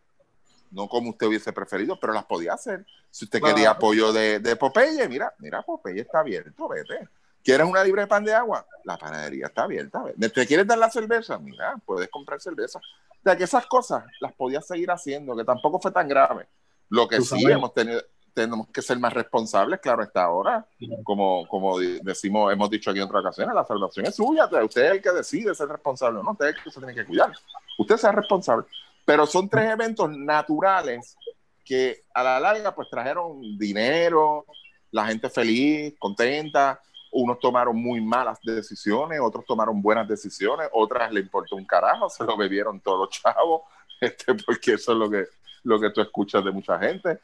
[0.71, 2.85] No como usted hubiese preferido, pero las podía hacer.
[3.11, 3.55] Si usted Claro.
[3.55, 7.07] quería apoyo de, de Popeye, mira, mira, Popeye está abierto, vete.
[7.43, 8.65] ¿Quieres una libre de pan de agua?
[8.83, 10.03] La panadería está abierta.
[10.19, 11.39] ¿Te quieres dar la cerveza?
[11.39, 12.79] Mira, puedes comprar cerveza.
[12.79, 16.47] O sea, que esas cosas las podía seguir haciendo, que tampoco fue tan grave.
[16.89, 18.01] Lo que sí hemos tenido,
[18.33, 20.65] tenemos que ser más responsables, claro está ahora.
[21.03, 24.45] Como, como decimos, hemos dicho aquí en otras ocasiones, la salvación es suya.
[24.45, 26.31] Usted es el que decide ser responsable no.
[26.31, 27.31] Usted es el que se tiene que cuidar.
[27.77, 28.65] Usted sea responsable.
[29.05, 31.17] Pero son tres eventos naturales
[31.65, 34.45] que a la larga pues trajeron dinero,
[34.91, 36.81] la gente feliz, contenta.
[37.11, 42.23] Unos tomaron muy malas decisiones, otros tomaron buenas decisiones, otras le importó un carajo, se
[42.23, 43.63] lo bebieron todos los chavos,
[44.01, 45.25] este, porque eso es lo que,
[45.63, 47.19] lo que tú escuchas de mucha gente.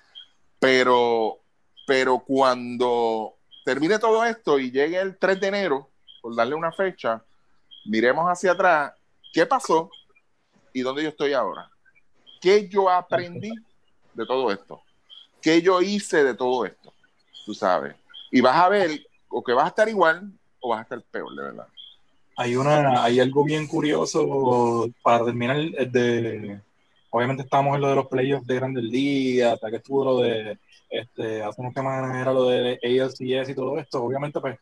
[0.59, 1.39] Pero,
[1.85, 5.89] pero cuando termine todo esto y llegue el 3 de enero,
[6.21, 7.23] por darle una fecha,
[7.85, 8.93] miremos hacia atrás,
[9.33, 9.89] ¿qué pasó
[10.73, 11.69] y dónde yo estoy ahora?
[12.41, 13.51] ¿Qué yo aprendí
[14.13, 14.81] de todo esto?
[15.41, 16.93] ¿Qué yo hice de todo esto?
[17.45, 17.95] Tú sabes.
[18.31, 21.35] Y vas a ver o que vas a estar igual o vas a estar peor,
[21.35, 21.67] de verdad.
[22.37, 26.59] Hay, una, hay algo bien curioso para terminar de
[27.15, 30.57] obviamente estábamos en lo de los playoffs de Grandes Ligas, hasta que estuvo lo de
[30.89, 34.57] este, hace unas semanas era lo de ALCS y todo esto, obviamente pues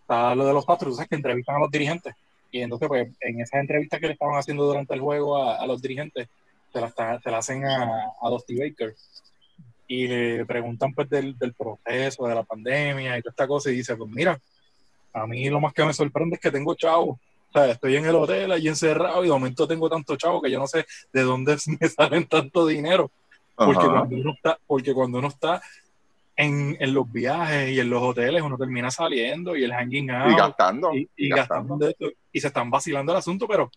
[0.00, 2.14] está lo de los Astros, tú sabes que entrevistan a los dirigentes
[2.52, 5.66] y entonces pues en esas entrevistas que le estaban haciendo durante el juego a, a
[5.66, 6.28] los dirigentes
[6.72, 8.94] se las se la hacen a, a Dusty Baker
[9.88, 13.74] y le preguntan pues del, del proceso, de la pandemia y toda esta cosa y
[13.74, 14.38] dice pues mira,
[15.12, 17.18] a mí lo más que me sorprende es que tengo chavo.
[17.56, 20.58] Sea, estoy en el hotel allí encerrado y de momento tengo tanto chavo que yo
[20.58, 23.10] no sé de dónde me salen tanto dinero.
[23.54, 23.92] Porque, Ajá.
[23.92, 25.62] cuando uno está, porque cuando uno está
[26.36, 30.32] en, en los viajes y en los hoteles, uno termina saliendo y el hanging out
[30.32, 30.94] Y gastando.
[30.94, 33.70] y, y gastando esto, y se están vacilando el asunto, pero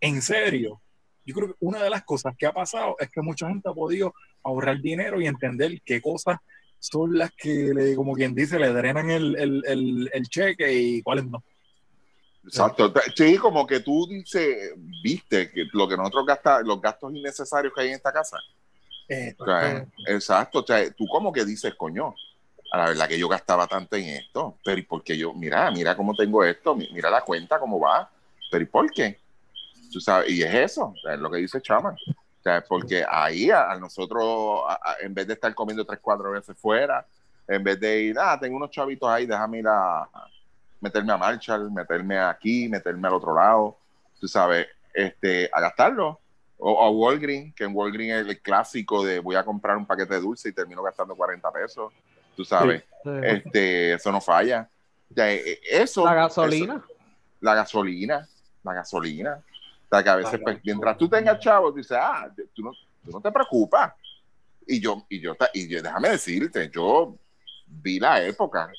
[0.00, 0.80] en serio,
[1.24, 3.72] yo creo que una de las cosas que ha pasado es que mucha gente ha
[3.72, 4.12] podido
[4.42, 6.38] ahorrar dinero y entender qué cosas
[6.80, 11.02] son las que, le, como quien dice, le drenan el, el, el, el cheque y
[11.02, 11.44] cuáles no.
[12.44, 12.92] Exacto.
[13.14, 14.72] Sí, como que tú dices,
[15.02, 18.36] viste que lo que nosotros gastamos, los gastos innecesarios que hay en esta casa.
[19.08, 20.58] Eh, O sea, exacto.
[20.60, 22.14] O sea, tú como que dices, coño,
[22.72, 25.32] a la verdad que yo gastaba tanto en esto, pero ¿y por qué yo?
[25.34, 28.10] Mira, mira cómo tengo esto, mi- mira la cuenta, cómo va,
[28.50, 29.18] pero ¿y por qué?
[29.92, 31.94] Tú sabes, y es eso, es lo que dice Chaman.
[31.94, 36.00] O sea, porque ahí a, a nosotros, a- a- en vez de estar comiendo tres,
[36.02, 37.06] cuatro veces fuera,
[37.46, 40.08] en vez de ir, ah, tengo unos chavitos ahí, déjame ir a
[40.82, 43.78] meterme a Marshall, meterme aquí, meterme al otro lado,
[44.20, 46.18] tú sabes, este, a gastarlo.
[46.64, 50.14] O a Walgreens, que en Walgreens es el clásico de voy a comprar un paquete
[50.14, 51.92] de dulce y termino gastando 40 pesos,
[52.36, 53.10] tú sabes, Sí.
[53.22, 54.68] este, eso no falla.
[55.14, 56.74] Sea, eh, eso, La gasolina.
[56.76, 56.94] eso-
[57.40, 58.28] la gasolina,
[58.62, 59.42] la gasolina.
[59.84, 62.72] O sea, que a veces, pues, mientras tú tengas chavos, dices, ah, tú no,
[63.04, 63.92] tú no te preocupas.
[64.66, 67.16] Y yo, y yo, y yo, déjame decirte, yo
[67.66, 68.70] vi la época,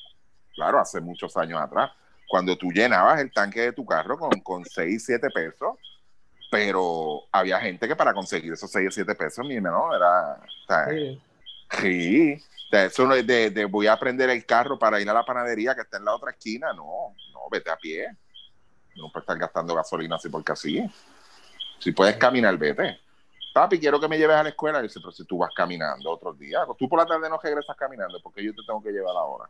[0.54, 1.90] claro, hace muchos años atrás,
[2.28, 5.76] cuando tú llenabas el tanque de tu carro con, con 6, 7 pesos,
[6.50, 10.66] pero había gente que para conseguir esos 6 o 7 pesos, mi no, era, o
[10.66, 11.20] sea, Sí.
[11.80, 15.24] Sí, eso no es de, de voy a prender el carro para ir a la
[15.24, 16.72] panadería que está en la otra esquina.
[16.72, 18.08] No, no, vete a pie.
[18.96, 20.84] No puedes estar gastando gasolina así porque así.
[21.78, 23.00] Si puedes caminar, vete.
[23.52, 24.80] Papi, quiero que me lleves a la escuela.
[24.80, 27.76] Y dice, pero si tú vas caminando otros días, tú por la tarde no regresas
[27.76, 29.48] caminando, porque yo te tengo que llevar ahora.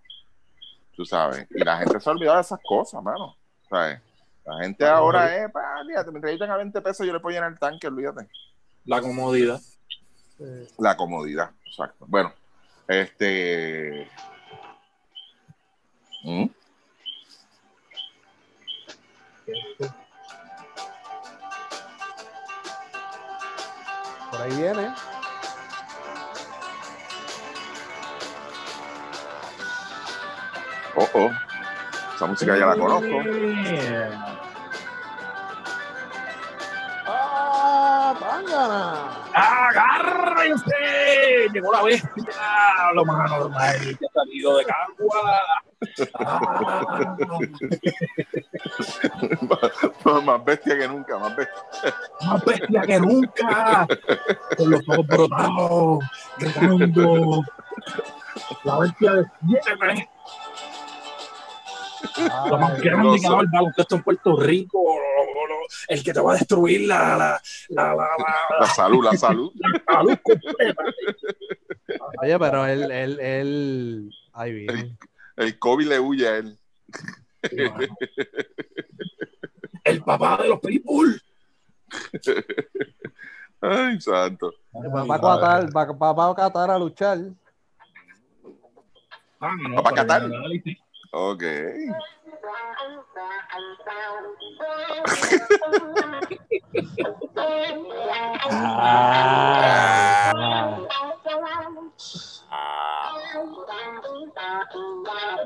[0.96, 1.46] Tú sabes.
[1.50, 3.36] Y la gente se ha olvidado de esas cosas, mano.
[3.68, 4.00] ¿Sabes?
[4.44, 7.52] La gente ahora es, pa, fíjate, mientras yo tenga 20 pesos, yo le puedo llenar
[7.52, 8.28] el tanque, olvídate.
[8.84, 9.60] La comodidad.
[10.38, 12.04] Eh, La comodidad, exacto.
[12.08, 12.32] Bueno,
[12.88, 14.08] este.
[16.22, 16.46] ¿Mm?
[24.30, 24.92] por ahí viene.
[30.96, 31.30] Oh, oh.
[32.14, 33.08] Esa música ya la conozco.
[37.06, 38.14] ¡Ah!
[38.20, 39.10] ¡Pángana!
[39.34, 40.74] ¡Agárrense!
[41.52, 45.40] Llegó la bestia, lo más normal que ha salido de Cagua.
[50.06, 51.94] Ah, más bestia que nunca, más bestia.
[52.26, 53.86] más bestia que nunca,
[54.56, 55.98] con los ojos brotados,
[56.38, 57.42] gritando.
[58.64, 59.76] La bestia de siete,
[62.48, 64.82] lo más grande que ha dado el baloncesto en Puerto Rico,
[65.88, 69.52] el que te va a destruir la, la, la, la, la- La salud, la salud.
[69.88, 70.82] la luz completa.
[72.22, 74.10] Oye, pero él, él, él.
[74.32, 74.96] Ahí viene.
[75.36, 76.58] El COVID le huye a él.
[79.84, 81.20] El papá de los people.
[83.60, 84.52] Ay, santo.
[84.74, 87.18] Va va a Qatar, va, va- va a Qatar a luchar.
[89.40, 90.22] Ah, no, ¿Va para pero Qatar?
[90.24, 90.78] el análisis.
[91.16, 91.44] Ok.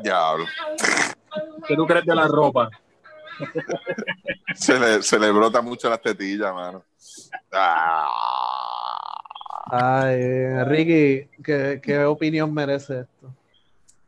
[0.02, 0.46] Diablo.
[1.66, 2.70] ¿Qué tú crees de la ropa?
[4.54, 6.82] Se le, se le brota mucho las tetillas, mano.
[7.52, 8.08] Ah.
[9.70, 13.34] Ay, Ricky, ¿qué, qué opinión merece esto?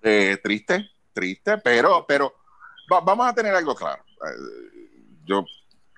[0.02, 2.34] Eh, triste, triste, pero, pero
[2.92, 4.02] va- vamos a tener algo claro.
[4.26, 5.44] Eh, yo,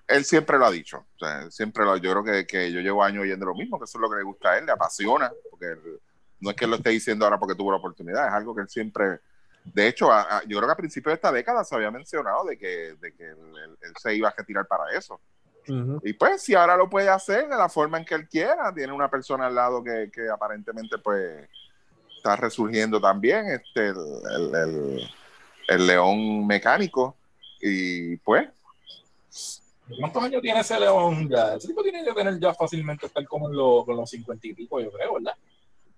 [0.08, 0.98] él siempre lo ha dicho.
[1.16, 3.84] O sea, siempre lo, yo creo que, que yo llevo años oyendo lo mismo, que
[3.84, 6.00] eso es lo que le gusta a él, le apasiona, porque él-
[6.40, 8.62] no es que él lo esté diciendo ahora porque tuvo la oportunidad, es algo que
[8.62, 9.20] él siempre.
[9.64, 12.44] De hecho, a- a- yo creo que a principios de esta década se había mencionado
[12.44, 15.20] de que, de que él, él- él se iba a retirar para eso.
[16.02, 18.92] Y pues, si ahora lo puede hacer de la forma en que él quiera, tiene
[18.92, 21.48] una persona al lado que, que aparentemente, pues,
[22.22, 23.96] está resurgiendo también, este, el,
[24.36, 25.10] el- el-
[25.68, 27.16] el león mecánico.
[27.60, 28.48] Y pues,
[29.98, 31.56] ¿Cuántos años tiene ese león ya?
[31.56, 34.54] Ese tipo tiene que tener ya fácilmente estar como en los, con los 50 y
[34.54, 35.34] pico, yo creo, ¿verdad?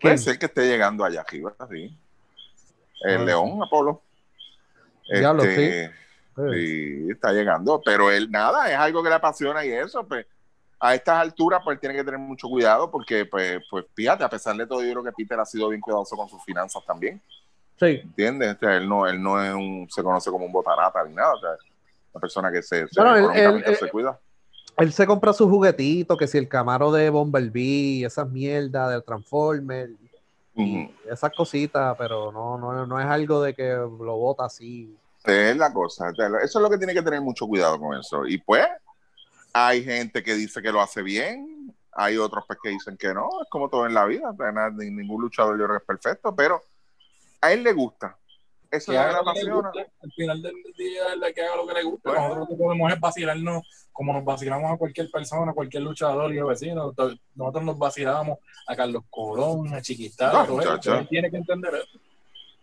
[0.01, 1.95] puede ser que esté llegando allá arriba, sí.
[3.03, 3.25] El Ah.
[3.25, 4.03] león Apolo.
[5.09, 5.91] Diablo, Este, Eh,
[6.53, 10.27] Sí, está llegando, pero él nada, es algo que le apasiona y eso, pues
[10.87, 14.55] a estas alturas pues tiene que tener mucho cuidado porque pues, pues fíjate, a pesar
[14.55, 17.23] de todo yo creo que Peter ha sido bien cuidadoso con sus finanzas también,
[17.81, 18.01] Sí.
[18.03, 18.55] ¿entiendes?
[18.57, 21.33] O sea, él no, él no es un, se conoce como un botarata ni nada,
[21.33, 21.51] o sea,
[22.13, 24.19] una persona que se, se Bueno, él- él- se cuida.
[24.77, 29.89] Él se compra sus juguetitos, que si el camaro de Bumblebee, esas mierdas del Transformer,
[30.57, 30.93] y Ujú.
[31.11, 34.95] esas cositas, pero no, no, no es algo de que lo bota así.
[35.25, 38.27] Es la cosa, eso es lo que tiene que tener mucho cuidado con eso.
[38.27, 38.67] Y pues,
[39.57, 43.29] hay gente que dice que lo hace bien, hay otros pues, que dicen que no,
[43.41, 44.35] es como todo en la vida,
[44.73, 46.61] ningún luchador yo creo que es perfecto, pero
[47.41, 48.19] a él le gusta.
[48.69, 49.87] Eso es lo que le gusta.
[50.03, 52.11] Al final del día es la que haga lo que le gusta.
[52.11, 52.23] Bueno.
[52.23, 56.35] Nosotros lo que podemos es vacilarnos como nos vacilamos a cualquier persona, a cualquier luchador
[56.35, 56.93] y vecino.
[57.37, 60.71] Nosotros nos vacilamos a Carlos Colón, a Chiquistá, Ah, a todo eso.
[60.73, 60.99] muchacho.
[60.99, 62.01] Él tiene que entender eso.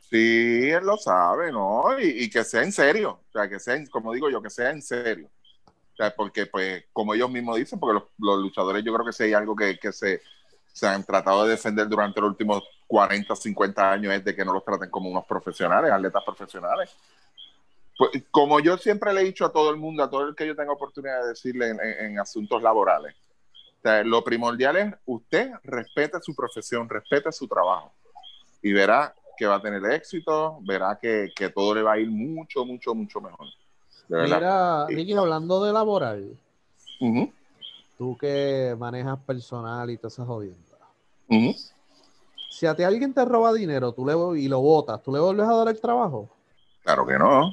[0.10, 1.98] Sí, él lo sabe, ¿no?
[1.98, 4.72] Y, y que sea en serio, o sea, que sea, como digo yo, que sea
[4.72, 5.30] en serio.
[5.94, 9.14] O sea, porque, pues, como ellos mismos dicen, porque los, los luchadores yo creo que
[9.14, 10.22] si hay algo que, que se,
[10.72, 14.54] se han tratado de defender durante los últimos 40, 50 años es de que no
[14.54, 16.96] los traten como unos profesionales, atletas profesionales.
[17.98, 20.48] Pues, como yo siempre le he dicho a todo el mundo, a todo el que
[20.48, 23.16] yo tenga oportunidad de decirle en, en- en asuntos laborales,
[23.80, 27.94] o sea, lo primordial es usted respete su profesión, respete su trabajo
[28.62, 32.10] y verá que va a tener éxito, verá que, que todo le va a ir
[32.12, 33.48] mucho, mucho, mucho mejor.
[34.12, 34.88] De verdad.
[34.90, 34.98] Mira.
[34.98, 36.38] Ricky, hablando de laboral,
[37.98, 40.80] tú que manejas personal y todas esas jodiendas.
[42.50, 45.48] Si a ti alguien te roba dinero tú le, y lo botas, ¿tú le vuelves
[45.48, 46.30] a dar el trabajo?
[46.84, 47.52] Claro que no.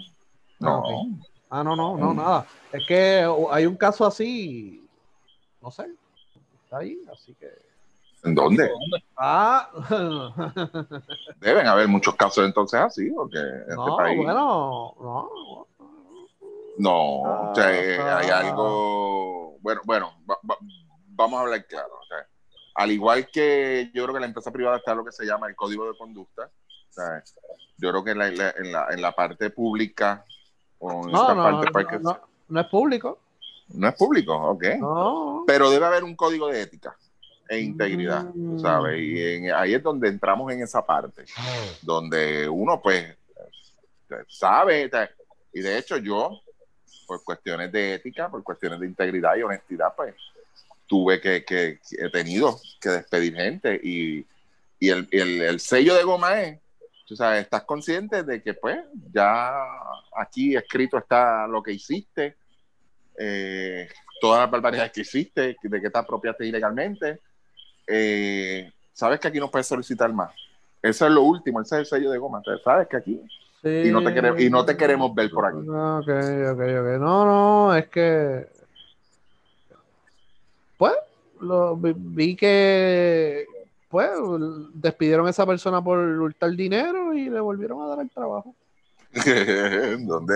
[0.59, 0.83] No.
[0.85, 1.61] Ah.
[1.61, 2.45] Ah, no, no, no, nada.
[2.73, 4.85] Es que hay un caso así,
[5.63, 5.87] no sé,
[6.65, 7.47] está ahí, así que...
[8.25, 8.69] ¿En dónde?
[9.17, 9.71] Ah,
[11.39, 15.67] Deben haber muchos casos entonces así, porque en este no, país bueno, no.
[16.79, 17.67] No, o sea,
[18.01, 18.19] Ah.
[18.19, 20.59] hay algo, bueno, bueno, va- va-
[21.09, 21.91] vamos a hablar claro.
[22.03, 22.27] o sea,
[22.77, 25.57] al igual que yo creo que la empresa privada está lo que se llama el
[25.57, 26.51] código de conducta.
[26.91, 27.23] o sea,
[27.77, 30.25] yo creo que en la, en la- en la, parte pública
[30.79, 33.19] o en No, esta no, parte no, no, no es público.
[33.69, 34.65] no es público, ok.
[34.81, 35.45] No.
[35.47, 36.97] Pero debe haber un código de ética
[37.49, 38.59] e integridad, Mm.
[38.61, 38.99] ¿sabes?
[39.01, 41.25] Y en- ahí es donde entramos en esa parte,
[41.83, 43.17] donde uno pues
[44.29, 44.91] sabe,
[45.53, 46.41] y de hecho yo,
[47.09, 50.15] por cuestiones de ética, por cuestiones de integridad y honestidad, pues
[50.87, 54.27] tuve que, que, he tenido que despedir gente y,
[54.79, 56.61] y el, el, el sello de goma es,
[57.07, 58.79] tú sabes, estás consciente de que pues
[59.11, 59.51] ya
[60.15, 62.37] aquí escrito está lo que hiciste,
[63.19, 63.89] eh,
[64.21, 67.21] todas las barbaridades que hiciste, de que te apropiaste ilegalmente,
[67.87, 70.31] eh, sabes que aquí no puedes solicitar más.
[70.83, 72.43] Eso es lo último, ese es el sello de goma.
[72.63, 73.21] Sabes que aquí
[73.63, 75.59] y no te queremos y no te queremos ver por aquí.
[75.59, 77.01] Ok, ok, ok.
[77.01, 78.47] No, no, es que.
[80.77, 80.95] Pues,
[81.41, 83.47] lo, vi, vi que.
[83.89, 84.11] Pues,
[84.75, 88.55] despidieron a esa persona por hurtar dinero y le volvieron a dar el trabajo.
[90.01, 90.35] ¿Dónde?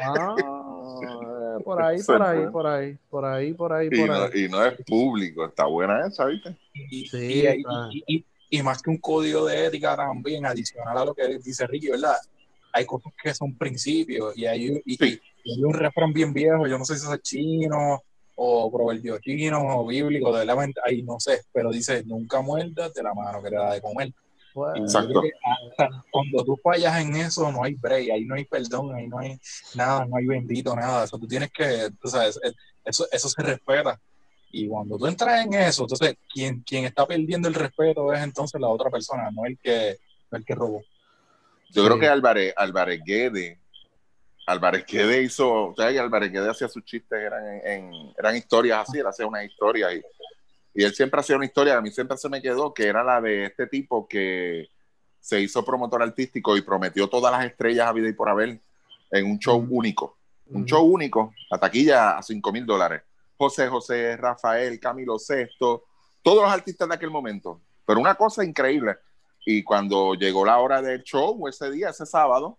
[0.00, 4.44] Ah, por ahí, por ahí, por ahí, por ahí, por ahí, Y por no, ahí.
[4.44, 6.56] y no es público, está buena esa, ¿viste?
[6.72, 7.44] Y, Sí,
[7.90, 8.24] y- y-.
[8.50, 12.16] y- más que un código de ética también, adicional a lo que dice Ricky, ¿verdad?
[12.72, 15.20] Hay cosas que son principios y hay, y, Sí.
[15.44, 18.02] y hay un refrán bien viejo, yo no sé si es chino
[18.42, 22.92] o proverbio chino o bíblico, de la mente, ahí no sé, pero dice, nunca muerdas
[22.94, 24.12] de la mano que te da de comer.
[24.76, 25.22] Exacto.
[25.78, 29.18] hasta cuando tú fallas en eso, no hay break, ahí no hay perdón, ahí no
[29.20, 29.38] hay
[29.76, 31.04] nada, no hay bendito, nada.
[31.04, 32.52] Eso tú tienes que, tú sabes, eh,
[32.84, 34.00] eso, eso se respeta.
[34.52, 38.60] Y cuando tú entras en eso, entonces quien, quien está perdiendo el respeto es entonces
[38.60, 39.96] la otra persona, no el que,
[40.32, 40.82] el que robó.
[41.70, 41.86] Yo Sí.
[41.88, 43.58] creo que Álvarez, Álvarez Guede,
[44.46, 45.92] Álvarez Guede hizo, ¿sabes?
[45.94, 49.44] que Álvarez Guede hacía sus chistes, eran, en, en- eran historias así, él hacía una
[49.44, 50.02] historia y,
[50.74, 53.20] y él siempre hacía una historia, a mí siempre se me quedó, que era la
[53.20, 54.68] de este tipo que
[55.20, 58.58] se hizo promotor artístico y prometió todas las estrellas a vida y por haber
[59.12, 60.16] en un show único.
[60.46, 63.02] Un show único, la taquilla a 5 mil dólares.
[63.40, 65.84] José José, Rafael, Camilo Sesto,
[66.20, 67.62] todos los artistas de aquel momento.
[67.86, 68.98] Pero una cosa increíble.
[69.46, 72.58] Y cuando llegó la hora del show, ese día, ese sábado,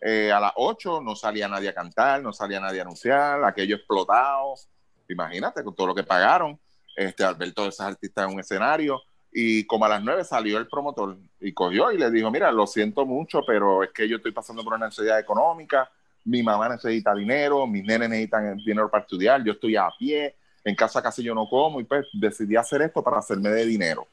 [0.00, 3.76] eh, a las 8 no salía nadie a cantar, no salía nadie a anunciar, aquello
[3.76, 4.54] explotado.
[5.10, 6.58] Imagínate con todo lo que pagaron.
[6.96, 9.02] Este, al ver todos esos artistas en un escenario.
[9.30, 12.66] Y como a las 9 salió el promotor y cogió y le dijo: Mira, lo
[12.66, 15.90] siento mucho, pero es que yo estoy pasando por una necesidad económica.
[16.26, 20.74] Mi mamá necesita dinero, mis nenes necesitan dinero para estudiar, yo estoy a pie, en
[20.74, 24.06] casa casi yo no como y pues decidí hacer esto para hacerme de dinero.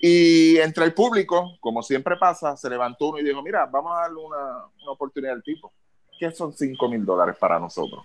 [0.00, 4.02] Y entre el público, como siempre pasa, se levantó uno y dijo, mira, vamos a
[4.02, 5.72] darle una, una oportunidad al tipo.
[6.18, 8.04] ¿Qué son 5 mil dólares para nosotros?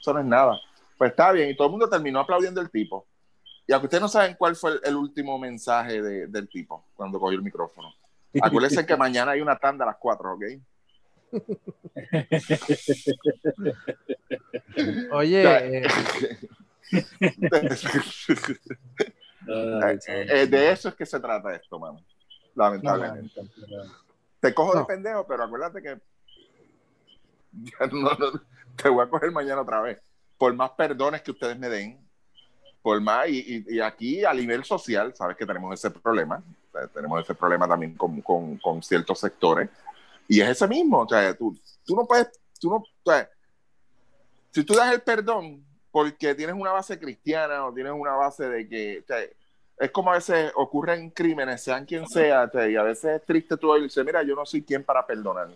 [0.00, 0.58] Eso no es nada.
[0.96, 3.06] Pues está bien, y todo el mundo terminó aplaudiendo al tipo.
[3.66, 7.20] Y aunque ustedes no saben cuál fue el, el último mensaje de- del tipo cuando
[7.20, 7.92] cogió el micrófono.
[8.42, 10.42] Acuérdense que mañana hay una tanda a las 4, ¿ok?
[15.12, 15.42] Oye,
[15.82, 15.86] eh,
[19.46, 22.00] Eh, eh, de eso es que se trata esto, mano.
[22.54, 23.40] Lamentablemente.
[24.40, 24.86] Te cojo de No.
[24.86, 25.98] pendejo, pero acuérdate que
[27.52, 28.40] ya no- no-
[28.76, 30.00] te voy a coger mañana otra vez.
[30.36, 31.98] Por más perdones que ustedes me den,
[32.82, 36.42] por más, y, y- y aquí a nivel social, sabes que tenemos ese problema,
[36.94, 39.68] tenemos ese problema también con, con- con ciertos sectores,
[40.28, 42.28] y es ese mismo, o sea, tú, tú no puedes,
[42.60, 43.28] tú no, o sea,
[44.50, 48.68] si tú das el perdón porque tienes una base cristiana o tienes una base de
[48.68, 49.18] que, o sea,
[49.78, 53.24] es como a veces ocurren crímenes, sean quien sea, o sea, y a veces es
[53.24, 55.48] triste tú y dices, mira, yo no soy quien para perdonar,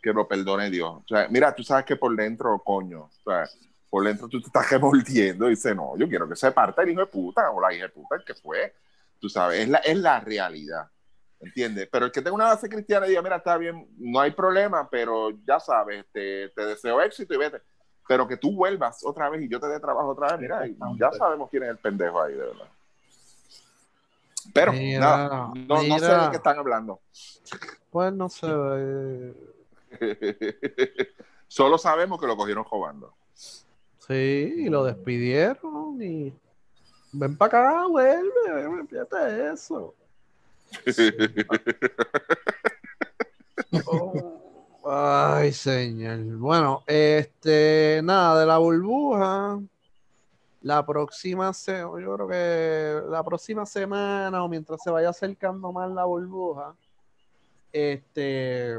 [0.00, 0.90] que lo perdone Dios.
[0.90, 3.48] O sea, mira, tú sabes que por dentro, coño, o sea,
[3.88, 6.90] por dentro tú te estás remordiendo y dices, no, yo quiero que se parta el
[6.90, 8.74] hijo de puta o la hija de puta, el que fue.
[9.18, 10.88] Tú sabes, es la, es la realidad.
[11.42, 11.88] ¿Entiendes?
[11.90, 14.88] Pero el que tenga una base cristiana y diga, mira, está bien, no hay problema,
[14.88, 17.60] pero ya sabes, te, te deseo éxito y vete.
[18.06, 20.64] Pero que tú vuelvas otra vez y yo te dé trabajo otra vez, mira,
[20.96, 22.68] ya sabemos quién es el pendejo ahí, de verdad.
[24.52, 27.00] Pero, Mira, nada, no, no sé de qué están hablando.
[27.90, 28.46] pues no sé.
[28.48, 29.34] eh,
[31.48, 33.14] Solo sabemos que lo cogieron robando.
[33.34, 36.32] Sí, y lo despidieron y
[37.12, 39.94] ven para acá, vuelve, fíjate eso.
[43.86, 44.42] Oh,
[44.84, 46.18] Ay, señor.
[46.38, 49.60] Bueno, este, nada, de la burbuja.
[50.60, 55.90] La próxima se, yo creo que la próxima semana o mientras se vaya acercando más
[55.90, 56.74] la burbuja,
[57.72, 58.78] este,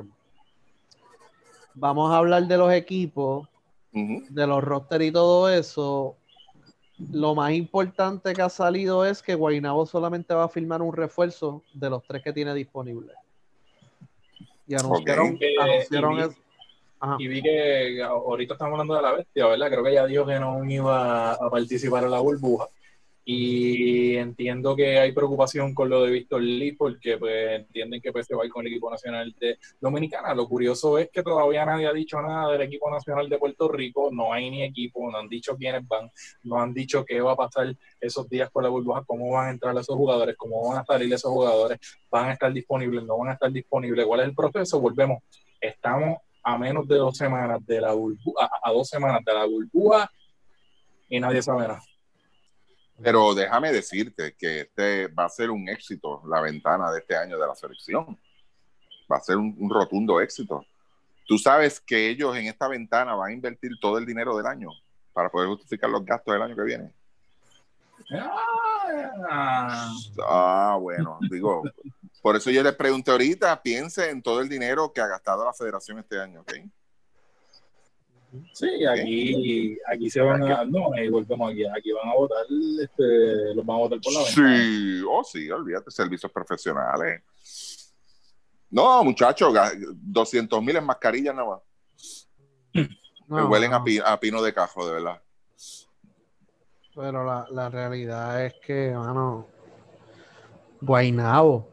[1.73, 3.49] vamos a hablar de los equipos
[3.91, 6.15] de los roster y todo eso.
[7.11, 11.63] Lo más importante que ha salido es que Guaynabo solamente va a firmar un refuerzo
[11.73, 13.15] de los tres que tiene disponibles.
[14.67, 15.41] Y anunciaron, Ok.
[15.61, 17.25] anunciaron Y vi-.
[17.25, 19.69] Y vi que ahorita estamos hablando de la bestia, ¿verdad?
[19.69, 22.67] Creo que ella dijo que no iba a participar en la burbuja.
[23.25, 28.27] Y entiendo que hay preocupación con lo de Víctor Lee porque pues, entienden que pues,
[28.27, 30.33] se va a ir con el equipo nacional de Dominicana.
[30.33, 34.09] Lo curioso es que todavía nadie ha dicho nada del equipo nacional de Puerto Rico.
[34.11, 36.11] No hay ni equipo, no han dicho quiénes van,
[36.43, 39.51] no han dicho qué va a pasar esos días con la burbuja, cómo van a
[39.51, 41.79] entrar esos jugadores, cómo van a salir esos jugadores,
[42.11, 44.05] van a estar disponibles, no van a estar disponibles.
[44.05, 44.81] ¿Cuál es el proceso?
[44.81, 45.23] Volvemos.
[45.61, 49.45] Estamos a menos de dos semanas de la burbuja, a, a dos semanas de la
[49.45, 50.11] burbuja
[51.07, 51.81] y nadie sabe nada.
[53.01, 57.39] Pero déjame decirte que este va a ser un éxito, la ventana de este año
[57.39, 58.17] de la selección.
[59.11, 60.65] Va a ser un, un rotundo éxito.
[61.27, 64.69] Tú sabes que ellos en esta ventana van a invertir todo el dinero del año
[65.13, 66.93] para poder justificar los gastos del año que viene.
[70.27, 71.63] Ah, bueno, digo,
[72.21, 75.53] por eso yo les pregunté ahorita, piense en todo el dinero que ha gastado la
[75.53, 76.53] federación este año, ¿ok?
[78.53, 82.45] Sí, aquí, aquí se van a, no, y volvemos aquí, aquí van a votar,
[82.81, 84.57] este, los van a votar por la ventana.
[84.57, 87.21] Sí, oh sí, olvídate, servicios profesionales.
[88.69, 89.53] No, muchachos,
[90.01, 91.61] 200 mil en mascarillas nada más.
[93.25, 95.21] No, Me huelen no, a, pi- a pino de cajo, de verdad.
[96.93, 99.47] Pero la, la realidad es que, mano,
[100.81, 101.69] Guainabo,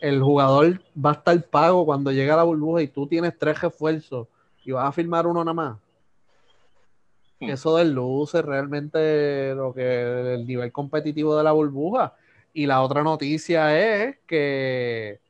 [0.00, 4.28] el jugador va a estar pago cuando llega la burbuja y tú tienes tres refuerzos
[4.64, 5.78] y vas a firmar uno nada más.
[7.40, 7.50] Hmm.
[7.50, 12.14] Eso desluce realmente lo que el nivel competitivo de la burbuja.
[12.54, 15.20] Y la otra noticia es que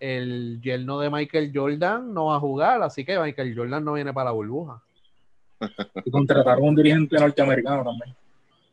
[0.00, 4.12] el yerno de Michael Jordan no va a jugar, así que Michael Jordan no viene
[4.12, 4.82] para la burbuja.
[6.04, 8.14] Y contrataron un dirigente norteamericano también.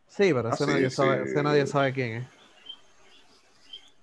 [0.08, 0.96] Sí, pero Ah, ese, sí, nadie sí.
[0.96, 2.28] sabe, ese nadie sabe quién es.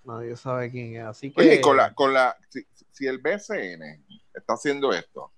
[0.04, 1.02] Nadie sabe quién es.
[1.02, 1.40] Así que.
[1.40, 4.02] Oye, con la, con la, si, si el BCN
[4.32, 5.32] está haciendo esto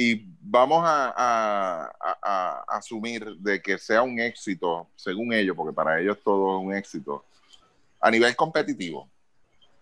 [0.00, 5.74] y vamos a, a- a- a asumir de que sea un éxito, según ellos, porque
[5.74, 7.24] para ellos todo es un éxito,
[8.00, 9.10] a nivel competitivo,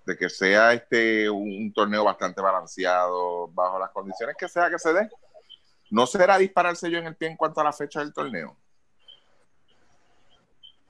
[0.07, 4.95] de que sea este un torneo bastante balanceado, bajo las condiciones que sea que se
[4.95, 5.11] dé,
[5.91, 8.57] no será dispararse yo en el pie en cuanto a la fecha del torneo.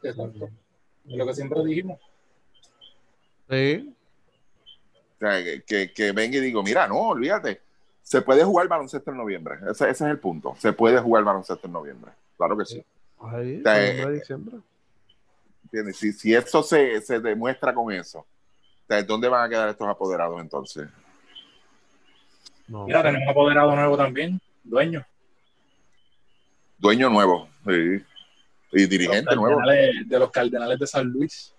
[0.05, 0.51] Exacto.
[1.09, 1.99] Es lo que siempre dijimos.
[3.51, 3.93] Sí.
[5.17, 7.66] O sea, que, que, que venga y digo, mira, no, olvídate,
[8.07, 9.57] se puede jugar baloncesto en noviembre.
[9.69, 10.55] Ese, ese es el punto.
[10.61, 12.13] Se puede jugar baloncesto en noviembre.
[12.37, 12.85] Claro que sí.
[13.19, 14.59] Ahí, sea, diciembre.
[15.65, 15.97] ¿Entiendes?
[15.97, 19.89] Si, si eso se, se demuestra con eso, o sea, ¿dónde van a quedar estos
[19.89, 20.89] apoderados entonces?
[22.69, 25.05] No Mira, tenemos un apoderado nuevo también, dueño.
[26.79, 28.05] Dueño nuevo sí.
[28.71, 29.61] y dirigente nuevo.
[29.67, 31.53] De los Cardenales de San Luis.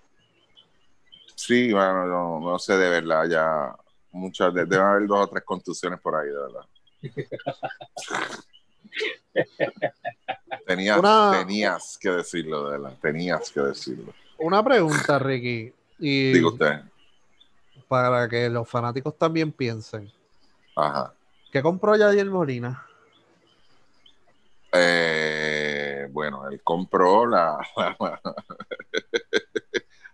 [1.36, 3.76] Sí, bueno, no, no sé de verdad, ya
[4.18, 6.66] muchas, de- deben haber dos o tres contusiones por ahí, de verdad.
[10.66, 14.14] Tenías, Una- tenías que decirlo, de verdad, tenías que decirlo.
[14.38, 15.74] Una pregunta, Ricky.
[16.00, 16.82] Y Diga usted.
[17.88, 20.12] para que los fanáticos también piensen.
[20.76, 21.14] Ajá.
[21.52, 22.86] ¿Qué compró Yadier Molina?
[24.74, 27.58] Eh, bueno, él compró la,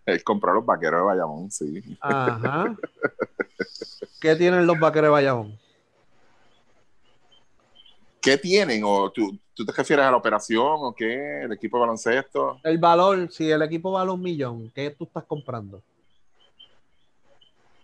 [0.06, 1.82] él compró los vaqueros de Bayamón, sí.
[2.00, 2.76] Ajá.
[4.20, 5.60] ¿Qué tienen los vaqueros de Bayamón?
[8.22, 8.84] ¿Qué tienen?
[8.86, 11.42] ¿O tú, tú te refieres a la operación o qué?
[11.44, 12.60] ¿El equipo de baloncesto?
[12.64, 15.82] El valor, si el equipo vale un millón, ¿qué tú estás comprando?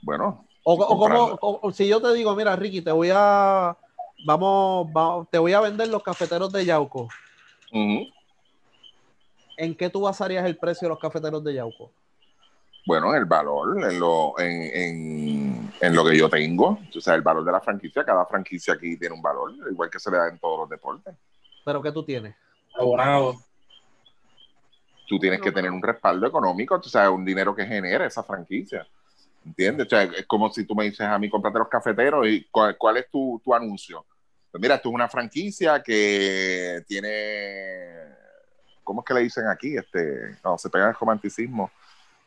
[0.01, 1.37] Bueno, O, o Comprando.
[1.37, 3.75] como, o- si yo te digo, mira, Ricky, te voy a,
[4.25, 7.09] vamos, va- te voy a vender los cafeteros de Yauco.
[9.57, 11.91] ¿En qué tú basarías el precio de los cafeteros de Yauco?
[12.85, 17.21] Bueno, el valor en lo, en, en- en lo que yo tengo, o sea, el
[17.21, 20.27] valor de la franquicia, cada franquicia aquí tiene un valor, igual que se le da
[20.29, 21.13] en todos los deportes.
[21.63, 22.35] Pero ¿qué tú tienes?
[22.75, 23.35] Abonado.
[25.07, 28.85] Tú tienes que tener un respaldo económico, o sea, un dinero que genere esa franquicia.
[29.45, 29.87] ¿Entiendes?
[29.87, 32.77] O sea, es como si tú me dices a mí, cómprate los cafeteros y cuál,
[32.77, 34.05] cuál es tu, tu anuncio.
[34.51, 38.13] Pues mira, esto es una franquicia que tiene,
[38.83, 39.77] ¿cómo es que le dicen aquí?
[39.77, 41.71] Este, no, se pega el romanticismo.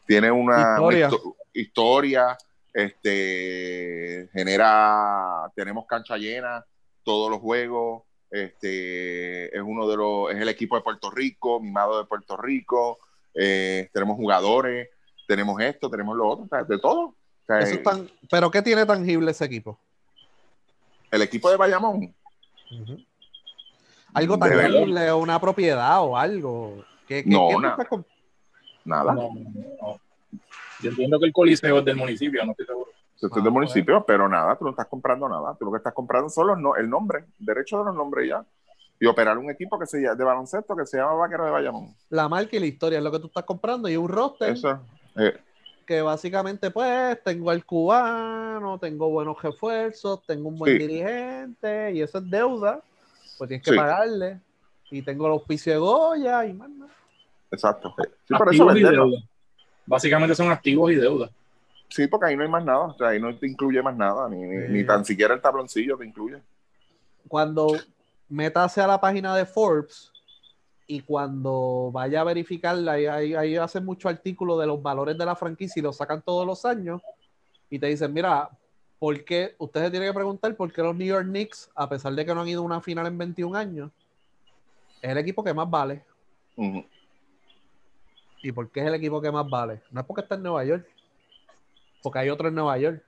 [0.07, 1.09] Tiene una una Historia.
[1.09, 2.39] histo- historia,
[2.73, 6.65] este, genera, tenemos cancha llena,
[7.05, 11.99] todos los juegos, este, es uno de los, es el equipo de Puerto Rico, mimado
[11.99, 12.99] de Puerto Rico,
[13.35, 14.89] eh, tenemos jugadores,
[15.29, 17.01] tenemos esto, tenemos lo otro, o sea, de todo.
[17.09, 19.79] O sea, Eso es tan- ¿Pero qué tiene tangible ese equipo?
[21.11, 22.15] El equipo de Bayamón,
[24.15, 26.85] Algo tangible, una propiedad o algo.
[27.09, 27.75] ¿Qué, qué, No, qué tú nada.
[27.75, 28.07] estás comp-
[28.85, 29.13] Nada.
[29.15, 29.51] No, no,
[29.83, 30.01] no.
[30.81, 32.91] Yo entiendo que el coliseo es del municipio, no estoy seguro.
[33.15, 35.55] Esto es Ah, del municipio, pero nada, tú no estás comprando nada.
[35.57, 38.45] Tú lo que estás comprando son los no- el nombre, derecho de los nombres ya.
[38.99, 41.95] Y operar un equipo que se llama, de baloncesto que se llama Vaquero de Bayamón.
[42.11, 44.81] La marca y la historia es lo que tú estás comprando y un roster Eso.
[45.17, 45.37] eh,
[45.87, 50.79] que básicamente pues tengo al cubano, tengo buenos refuerzos, tengo un buen Sí.
[50.87, 52.81] dirigente y eso es deuda,
[53.39, 53.77] pues tienes que Sí.
[53.77, 54.41] pagarle.
[54.91, 56.93] Y tengo el auspicio de Goya y más nada.
[57.53, 57.95] Exacto.
[58.27, 59.07] Sí, por eso Activos y venderlo.
[59.07, 59.23] deuda.
[59.87, 61.31] Básicamente son activos y deuda.
[61.89, 62.81] Sí, porque ahí no hay más nada.
[62.87, 64.29] O sea, ahí no te incluye más nada.
[64.29, 66.39] Ni, ni- tan siquiera el tabloncillo te incluye.
[67.29, 67.67] Cuando
[68.29, 70.11] métase a la página de Forbes
[70.87, 75.25] y cuando vaya a verificarla, ahí, ahí, ahí hacen muchos artículos de los valores de
[75.27, 77.01] la franquicia y los sacan todos los años
[77.71, 78.49] y te dicen, mira,
[78.99, 79.55] ¿por qué?
[79.59, 82.41] Ustedes tienen que preguntar por qué los New York Knicks, a pesar de que no
[82.43, 83.91] han ido a una final en 21 años,
[85.01, 86.05] es el equipo que más vale.
[86.57, 86.85] Ujú.
[88.43, 89.81] ¿Y por qué es el equipo que más vale?
[89.91, 90.87] No es porque está en Nueva York,
[92.03, 93.03] porque hay otro en Nueva York.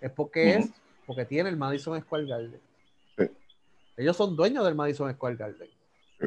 [0.00, 0.70] Es porque es
[1.06, 2.60] porque tiene el Madison Square Garden.
[3.18, 3.24] Sí.
[3.96, 5.68] Ellos son dueños del Madison Square Garden.
[6.20, 6.26] Sí.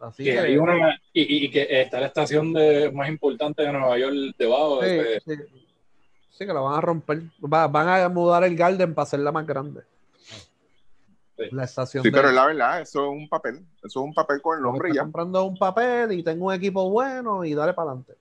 [0.00, 3.96] Así Que que, hay una, y, que está la estación de, más importante de Nueva
[3.98, 4.82] York debajo.
[4.82, 5.42] sí, este, sí.
[6.30, 7.22] Sí, que la van a romper.
[7.42, 9.82] Va- van a mudar el Garden para hacerla más grande.
[11.48, 11.54] Sí.
[11.56, 13.56] La estación Sí, de- pero es la verdad, eso es un papel.
[13.78, 15.02] Eso es un papel con el nombre y ya.
[15.02, 18.14] comprando un papel y tengo un equipo bueno y dale para adelante.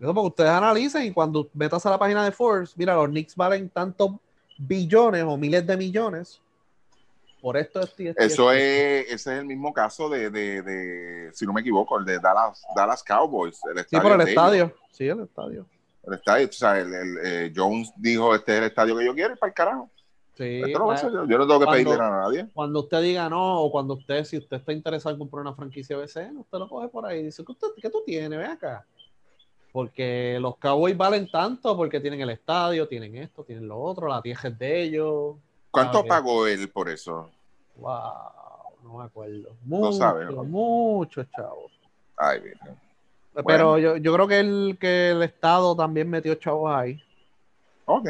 [0.00, 3.36] Eso porque ustedes analicen y cuando metas a la página de Forbes, mira, los Knicks
[3.36, 4.12] valen tantos
[4.56, 6.40] billones o miles de millones
[7.42, 11.54] por esto, y Eso es, ese es el mismo caso de, de, de, si no
[11.54, 13.58] me equivoco, el de Dallas, Dallas Cowboys.
[13.64, 14.28] El Sí, por el ellos.
[14.28, 14.74] estadio.
[14.90, 15.66] Sí, el estadio.
[16.06, 19.14] El estadio, o sea, el, el, eh, Jones dijo, este es el estadio que yo
[19.14, 19.90] quiero, y para el carajo.
[20.40, 21.26] Sí, Esto lo voy a la- hacer yo.
[21.26, 22.46] Yo no tengo que Cuando- pedirle nada a nadie.
[22.54, 25.98] cuando usted diga no, o cuando usted, si usted está interesado en comprar una franquicia
[25.98, 28.38] BCN, usted lo coge por ahí y dice, ¿qué, usted, qué tú tienes?
[28.38, 28.86] Ve acá.
[29.70, 34.22] Porque los Cowboys valen tanto porque tienen el estadio, tienen esto, tienen lo otro, la
[34.22, 35.36] tierra es de ellos.
[35.70, 37.28] ¿Cuánto Ah, pagó él por eso?
[37.76, 38.00] Wow,
[38.82, 39.50] no me acuerdo.
[39.66, 40.42] No Mucho, sabe, ¿no?
[40.44, 41.66] mucho, chavo.
[42.16, 42.76] Ay, virgen.
[43.46, 46.98] Pero yo, yo creo que el, que el Estado también metió chavos ahí.
[47.84, 48.08] Ok.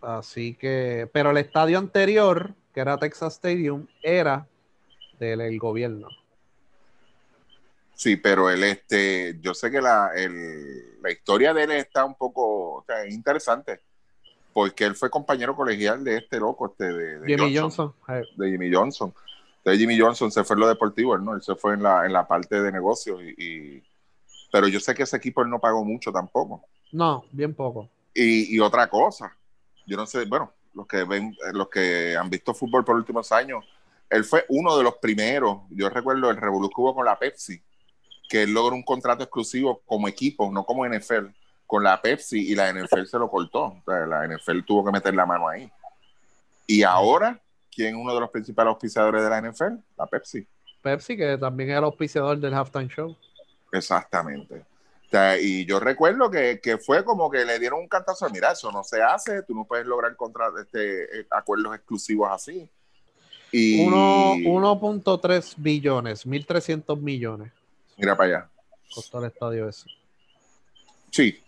[0.00, 4.46] Así que, pero el estadio anterior, que era Texas Stadium, era
[5.18, 6.08] del el gobierno.
[7.94, 12.14] Sí, pero él, este, yo sé que la, el- la historia de él está un
[12.14, 13.80] poco, o sea, es interesante,
[14.52, 17.94] porque él fue compañero colegial de este loco, este, de, de Jimmy Johnson.
[18.08, 19.14] eh, de Jimmy Johnson.
[19.58, 22.06] Entonces Jimmy Johnson se fue en lo deportivo, él no, él se fue en la,
[22.06, 23.34] en la parte de negocios y,
[23.76, 23.82] y-
[24.52, 26.64] pero yo sé que ese equipo él no pagó mucho tampoco.
[26.92, 27.88] No, bien poco.
[28.14, 29.36] Y, y otra cosa,
[29.88, 33.02] yo no sé, bueno, los que ven, eh, los que han visto fútbol por los
[33.02, 33.64] últimos años,
[34.10, 37.60] él fue uno de los primeros, yo recuerdo el revolú que hubo con la Pepsi,
[38.28, 41.28] que él logró un contrato exclusivo como equipo, no como NFL,
[41.66, 43.64] con la Pepsi y la NFL se lo cortó.
[43.64, 45.70] O sea, la NFL tuvo que meter la mano ahí.
[46.66, 49.78] Y ahora, ¿quién es uno de los principales auspiciadores de la NFL?
[49.96, 50.46] La Pepsi.
[50.82, 53.16] Pepsi, que también era auspiciador del halftime show.
[53.72, 54.64] Exactamente.
[55.10, 58.70] Sea, y yo recuerdo que, que fue como que le dieron un cantazo, mira, eso
[58.70, 62.68] no se hace, tú no puedes lograr contra, este, eh, acuerdos exclusivos así.
[63.50, 67.50] Y Uno- 1.3 billones, 1.300 millones
[67.96, 68.50] mira para allá.
[68.94, 69.86] costó el estadio ese.
[71.10, 71.42] Sí.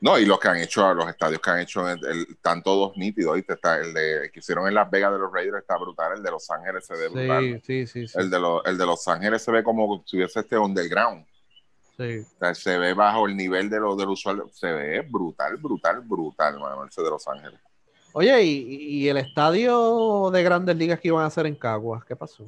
[0.00, 2.94] No, y los que han hecho, los estadios que han hecho, el- el- están todos
[2.98, 3.54] nítidos, ¿viste?
[3.54, 6.30] Está el de, que hicieron en Las Vegas de los Raiders está brutal, el de
[6.30, 7.62] Los Ángeles se ve brutal.
[7.64, 8.18] Sí, sí, sí, sí.
[8.18, 11.24] El de, los, el de Los Ángeles se ve como si hubiese este underground.
[11.96, 12.18] Sí.
[12.18, 14.48] O sea, se ve bajo el nivel de lo del usuario.
[14.52, 17.60] Se ve brutal, brutal, brutal, mano, ese de Los Ángeles.
[18.12, 22.04] Oye, ¿y, y el estadio de grandes ligas que iban a hacer en Caguas?
[22.04, 22.44] ¿Qué pasó?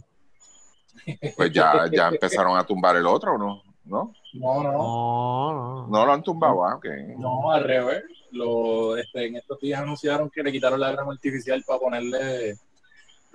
[1.36, 3.62] Pues ya, ya empezaron a tumbar el otro, ¿o ¿no?
[3.84, 4.12] ¿No?
[4.34, 5.86] No, no, No, no.
[5.88, 6.86] No lo han tumbado, ah, ok.
[7.18, 8.04] no, al revés.
[8.32, 12.58] Lo, este, en estos días anunciaron que le quitaron la grama artificial para ponerle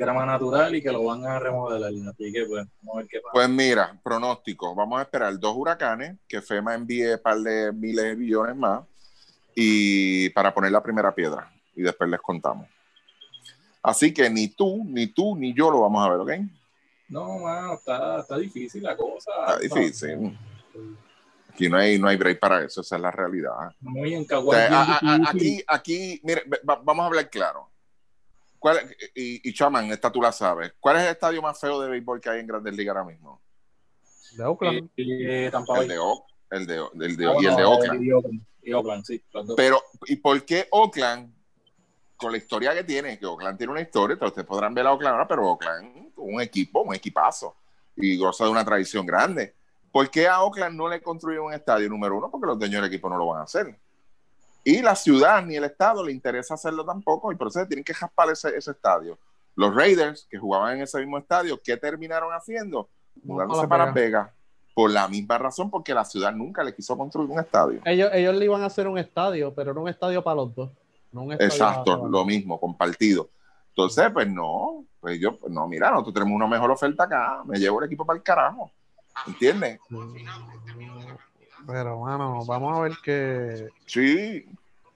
[0.01, 1.91] grama natural y que lo van a remodelar.
[2.09, 3.31] Así que, pues, vamos a ver qué pasa.
[3.33, 4.75] Pues mira, pronóstico.
[4.75, 8.81] Vamos a esperar dos huracanes, que FEMA envíe un par de miles de billones más,
[9.55, 11.51] y para poner la primera piedra.
[11.75, 12.67] Y después les contamos.
[13.83, 16.31] Así que ni tú, ni tú, ni yo lo vamos a ver, ¿ok?
[17.09, 19.31] No, mano, está, está difícil la cosa.
[19.61, 20.37] Está difícil.
[21.49, 23.73] Aquí no hay, no hay break para eso, esa es la realidad.
[23.81, 24.57] Muy en O Caguas.
[24.57, 24.73] sea, bien
[25.11, 25.63] a- a- difícil.
[25.67, 27.67] aquí, aquí, mire, va- vamos a hablar claro.
[28.61, 28.77] ¿Cuál,
[29.15, 30.75] y, y Chaman, esta tú la sabes.
[30.79, 33.41] ¿Cuál es el estadio más feo de béisbol que hay en Grandes Ligas ahora mismo?
[34.33, 34.89] De Oakland.
[34.95, 38.03] Eh, eh, Tampa El de, Oak- el de, el de- Ah, y el de Oakland.
[38.03, 39.23] Y Oakland, y Oakland, sí.
[39.57, 41.33] Pero, ¿y por qué Oakland,
[42.15, 44.93] con la historia que tiene, que Oakland tiene una historia, entonces ustedes podrán ver a
[44.93, 47.55] Oakland ahora, pero Oakland un equipo, un equipazo,
[47.95, 49.55] y goza de una tradición grande.
[49.91, 52.29] ¿Por qué a Oakland no le construyen un estadio número uno?
[52.29, 53.75] Porque los dueños del equipo no lo van a hacer.
[54.63, 57.93] Y la ciudad ni el estado le interesa hacerlo tampoco, y por eso tienen que
[57.93, 59.17] jaspar ese, ese estadio.
[59.55, 62.89] Los Raiders, que jugaban en ese mismo estadio, ¿qué terminaron haciendo?
[63.23, 64.29] Mudándose para Las Vegas.
[64.73, 67.81] Por la misma razón, porque la ciudad nunca le quiso construir un estadio.
[67.83, 70.71] Ellos, ellos le iban a hacer un estadio, pero era un estadio para los dos.
[71.11, 73.29] No un Exacto, para- lo mismo, compartido.
[73.69, 77.57] Entonces, pues no, pues yo, pues no, mira, nosotros tenemos una mejor oferta acá, me
[77.57, 78.71] llevo el equipo para el carajo,
[79.27, 79.79] ¿entiendes?
[81.67, 83.69] Pero, mano, vamos a ver que.
[83.85, 84.45] Sí,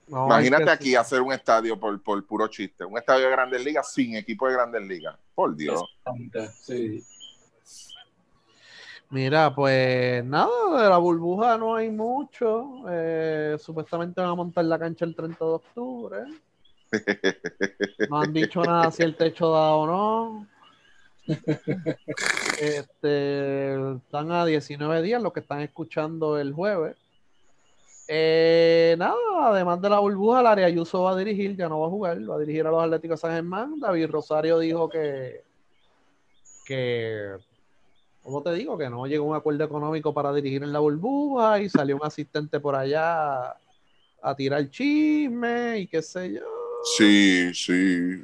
[0.08, 3.64] vamos imagínate que- aquí hacer un estadio por, por puro chiste, un estadio de Grandes
[3.64, 5.82] Ligas sin equipo de Grandes Ligas, por Dios.
[6.60, 7.04] Sí.
[9.08, 12.82] Mira, pues nada, de la burbuja no hay mucho.
[12.90, 16.18] Eh, supuestamente van a montar la cancha el 30 de octubre.
[18.10, 20.46] No han dicho nada si el techo da o no.
[22.58, 26.96] Este, están a 19 días los que están escuchando el jueves.
[28.08, 31.90] Eh, nada, además de la burbuja, área Ayuso va a dirigir, ya no va a
[31.90, 33.80] jugar, va a dirigir a los Atléticos de San Germán.
[33.80, 35.42] David Rosario dijo que,
[36.64, 37.36] que,
[38.22, 38.78] ¿cómo te digo?
[38.78, 42.04] Que no llegó a un acuerdo económico para dirigir en la burbuja y salió un
[42.04, 43.60] asistente por allá a,
[44.22, 46.42] a tirar chisme y qué sé yo.
[46.96, 48.22] Sí, sí.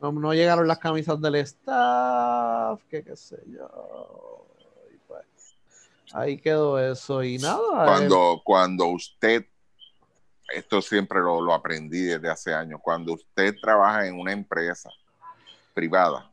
[0.00, 4.46] No, no llegaron las camisas del staff, que qué sé yo.
[4.92, 5.24] Y pues,
[6.12, 7.58] ahí quedó eso y nada.
[7.58, 9.46] eh, Cuando, cuando usted,
[10.54, 14.90] esto siempre lo, lo aprendí desde hace años, cuando usted trabaja en una empresa
[15.72, 16.30] privada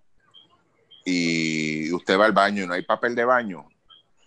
[1.05, 3.67] y usted va al baño y no hay papel de baño,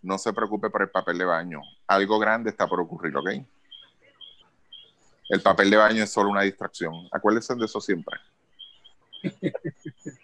[0.02, 1.60] no se preocupe por el papel de baño.
[1.86, 3.30] Algo grande está por ocurrir, ¿ok?
[5.28, 6.92] El papel de baño es solo una distracción.
[7.10, 8.16] Acuérdense de eso siempre.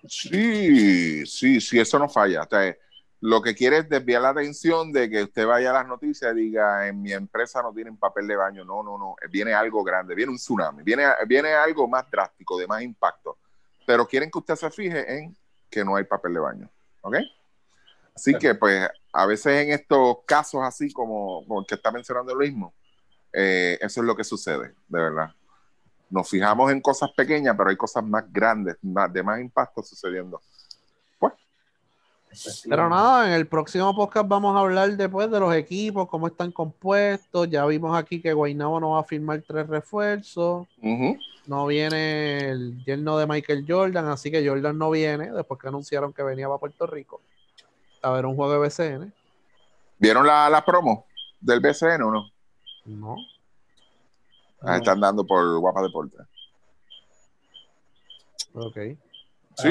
[0.09, 2.43] Sí, sí, sí, eso no falla.
[2.43, 2.77] O sea,
[3.21, 6.41] lo que quiere es desviar la atención de que usted vaya a las noticias y
[6.41, 8.65] diga, en mi empresa no tienen papel de baño.
[8.65, 9.17] No, no, no.
[9.31, 13.39] Viene algo grande, viene un tsunami, viene, viene algo más drástico, de más impacto.
[13.87, 15.37] Pero quieren que usted se fije en
[15.71, 16.71] que no hay papel de baño.
[17.03, 17.17] ¿Ok?
[18.15, 22.33] Así que, pues, a veces en estos casos así como, como el que está mencionando
[22.33, 22.75] el mismo,
[23.33, 25.35] eh, eso es lo que sucede, de verdad.
[26.13, 30.41] Nos fijamos en cosas pequeñas, pero hay cosas más grandes, más, de más impacto sucediendo.
[32.69, 36.53] Pero nada, en el próximo podcast vamos a hablar después de los equipos, cómo están
[36.53, 37.49] compuestos.
[37.51, 40.67] Ya vimos aquí que Guaynabo no va a firmar tres refuerzos.
[41.47, 46.13] No viene el yerno de Michael Jordan, así que Jordan no viene después que anunciaron
[46.13, 47.21] que venía para Puerto Rico
[48.03, 49.13] a ver un juego de BCN.
[49.99, 51.07] ¿Vieron la, la promo
[51.41, 52.31] del BCN o no?
[52.85, 53.17] No.
[54.65, 56.17] Ah, Están dando por Guapa Deporte.
[58.55, 58.77] Ok.
[59.57, 59.69] Sí,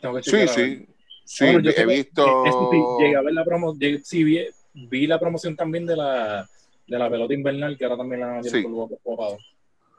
[0.00, 0.48] Tengo que sí, ver.
[0.48, 0.88] sí.
[1.24, 2.44] Sí, Bueno, yo sé he visto.
[2.44, 4.44] Eso sí, llegué a ver la promo, llegué- sí, vi,
[4.74, 6.48] vi la promoción también de la,
[6.86, 8.62] de la pelota invernal, que ahora también la han Sí.
[8.62, 8.72] por
[9.04, 9.36] Guapa.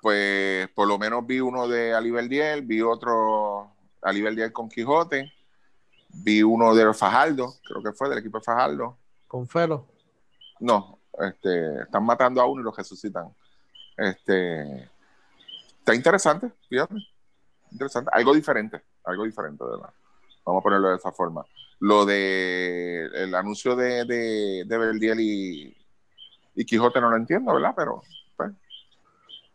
[0.01, 3.71] Pues por lo menos vi uno de Aliberdiel, vi otro
[4.01, 5.31] Aliberdiel con Quijote,
[6.09, 8.97] vi uno de Fajardo, creo que fue del equipo de Fajardo.
[9.27, 9.87] Con Felo.
[10.59, 13.33] No, este, están matando a uno y lo resucitan.
[13.97, 14.89] Este,
[15.79, 16.95] está interesante, fíjate.
[17.71, 18.09] Interesante.
[18.13, 19.89] Algo diferente, algo diferente, verdad.
[20.45, 21.43] Vamos a ponerlo de esa forma.
[21.79, 25.75] Lo de el anuncio de, de, de Verdiel y,
[26.55, 27.73] y Quijote no lo entiendo, ¿verdad?
[27.75, 28.01] Pero
[28.37, 28.51] pues,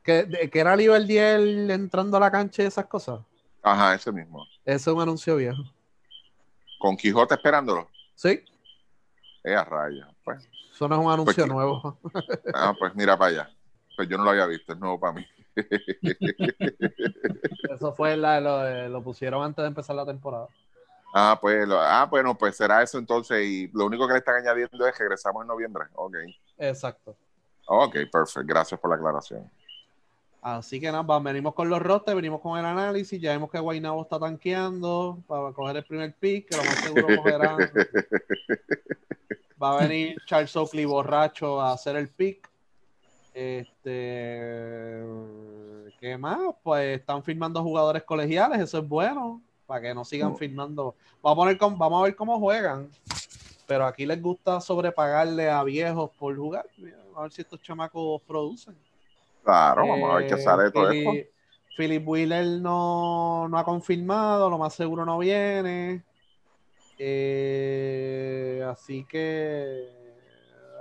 [0.02, 3.20] Que, de- que era Liberdiel entrando a la cancha y esas cosas.
[3.62, 4.47] ajá, ese mismo.
[4.65, 5.62] Ese es un anuncio viejo.
[6.78, 7.89] Con Quijote esperándolo.
[8.15, 8.44] Sí,
[9.44, 10.09] Eh, a raya.
[10.24, 11.98] Pues, eso no es un anuncio que- nuevo.
[12.55, 13.51] ah, pues mira para allá.
[13.98, 15.26] Pues yo no lo había visto, es nuevo para mí.
[17.68, 20.46] Eso fue la, lo, lo pusieron antes de empezar la temporada.
[21.12, 23.44] Ah, pues, lo- ah, bueno, pues será eso entonces.
[23.44, 25.86] Y lo único que le están añadiendo es que regresamos en noviembre.
[25.96, 26.14] Ok.
[26.58, 27.16] Exacto.
[27.66, 28.42] Ok, perfecto.
[28.46, 29.50] Gracias por la aclaración.
[30.40, 34.02] Así que nada, venimos con los rosters, venimos con el análisis, ya vemos que Guaynabo
[34.02, 37.56] está tanqueando para coger el primer pick, que lo más seguro cogerá.
[39.60, 42.48] Va a venir Charles Oakley borracho a hacer el pick.
[43.39, 45.01] Este,
[46.01, 46.39] ¿qué más?
[46.60, 50.36] Pues están firmando jugadores colegiales, eso es bueno, para que no sigan Mm.
[50.36, 50.97] firmando.
[51.23, 52.90] Vamos a, cómo- vamos a ver cómo juegan,
[53.65, 56.66] pero aquí les gusta sobrepagarle a viejos por jugar.
[57.15, 58.77] A ver si estos chamacos producen.
[59.44, 61.10] Claro, vamos a ver qué Eh, sale de todo esto.
[61.77, 66.02] Philip Wheeler no, no ha confirmado, lo más seguro no viene.
[66.98, 69.97] Eh, así que.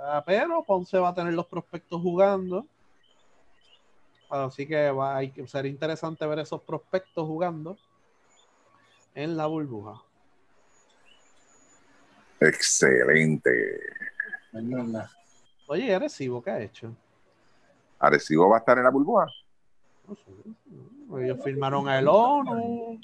[0.02, 2.66] Ah, Pero Ponce va a tener los prospectos jugando.
[4.30, 7.76] Así que va, hay que ser interesante ver esos prospectos jugando
[9.14, 10.02] en la burbuja.
[12.40, 13.80] Excelente.
[15.66, 16.94] Oye, Arecibo, ¿qué ha hecho?
[17.98, 19.26] Arecibo va a estar en la burbuja.
[20.06, 21.24] No sé.
[21.24, 23.00] Ellos firmaron a el ONU,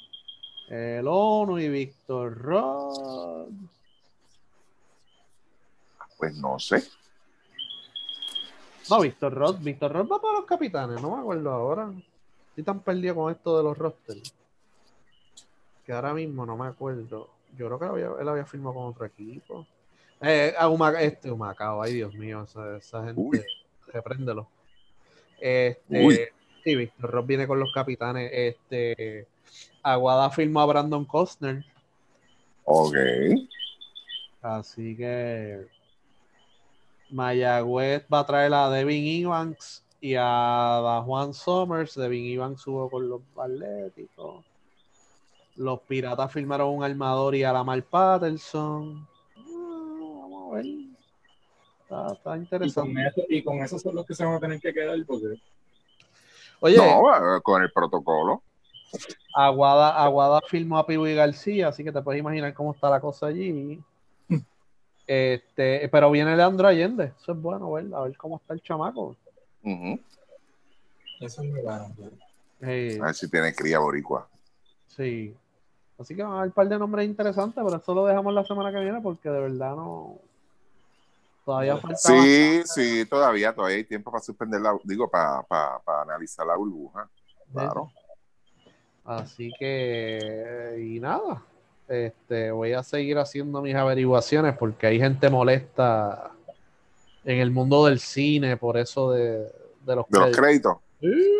[0.69, 3.49] el ONU y Víctor Rod.
[6.19, 6.83] Pues no sé.
[8.91, 11.93] No, Víctor Rod, Víctor Rod va para los capitanes, no me acuerdo ahora.
[12.51, 14.35] Estoy tan perdido con esto de los rosters.
[15.87, 17.31] Que ahora mismo no me acuerdo.
[17.57, 19.67] Yo creo que él había, él había firmado con otro equipo.
[20.21, 23.43] Eh, a Huma- este Humacao, ay Dios mío, esa, esa gente, Uy.
[23.89, 24.49] repréndelo.
[25.41, 26.21] Este, Uy.
[26.63, 28.31] sí, Víctor Rod viene con los capitanes.
[28.33, 29.27] Este,
[29.83, 31.65] Aguada firmó a Brandon Costner.
[32.65, 32.95] Ok.
[34.41, 35.67] Así que
[37.15, 41.95] Mayagüez va a traer a Devin Evans y a Juan Somers.
[41.95, 44.45] Devin Evans subió con los Atléticos.
[45.57, 49.07] Los Piratas firmaron un armador y a Lamar Patterson.
[49.37, 50.67] Ah, vamos a ver.
[51.83, 53.07] Está, está Y con, interesante.
[53.07, 55.41] eso, y con eso son los que se van a tener que quedar porque
[56.61, 58.43] Oye, No, eh, con el protocolo.
[59.37, 63.27] Aguada, Aguada firmó a Piwi García, así que te puedes imaginar cómo está la cosa
[63.27, 63.81] allí.
[65.07, 69.17] Este, pero viene Leandro Allende, eso es bueno, ver, a ver cómo está el chamaco.
[69.63, 71.95] Eso es muy bueno.
[72.61, 74.29] A ver si tiene cría boricua.
[74.89, 75.37] sí.
[75.97, 78.45] Así que van a haber un par de nombres interesantes, pero eso lo dejamos la
[78.45, 80.19] semana que viene porque de verdad no.
[81.45, 86.03] Todavía falta Sí, sí, todavía, todavía hay tiempo para suspender la, digo, para, para, para
[86.03, 87.09] analizar la burbuja.
[87.53, 87.93] Claro.
[89.05, 91.43] Así que, y nada,
[91.89, 96.31] este, voy a seguir haciendo mis averiguaciones porque hay gente molesta
[97.25, 99.51] en el mundo del cine por eso de,
[99.85, 100.79] de los De los créditos.
[101.01, 101.35] créditos.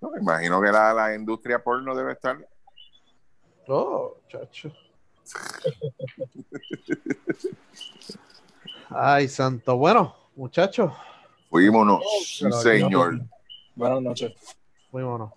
[0.00, 2.38] No, me imagino que la, la industria porno debe estar.
[3.68, 4.72] Oh, chacho.
[8.88, 9.76] Ay, santo.
[9.76, 10.92] Bueno, muchachos,
[11.48, 12.02] Fuímonos,
[12.42, 13.20] no- señor.
[13.74, 14.32] Buenas noches.
[14.90, 15.32] fuímonos.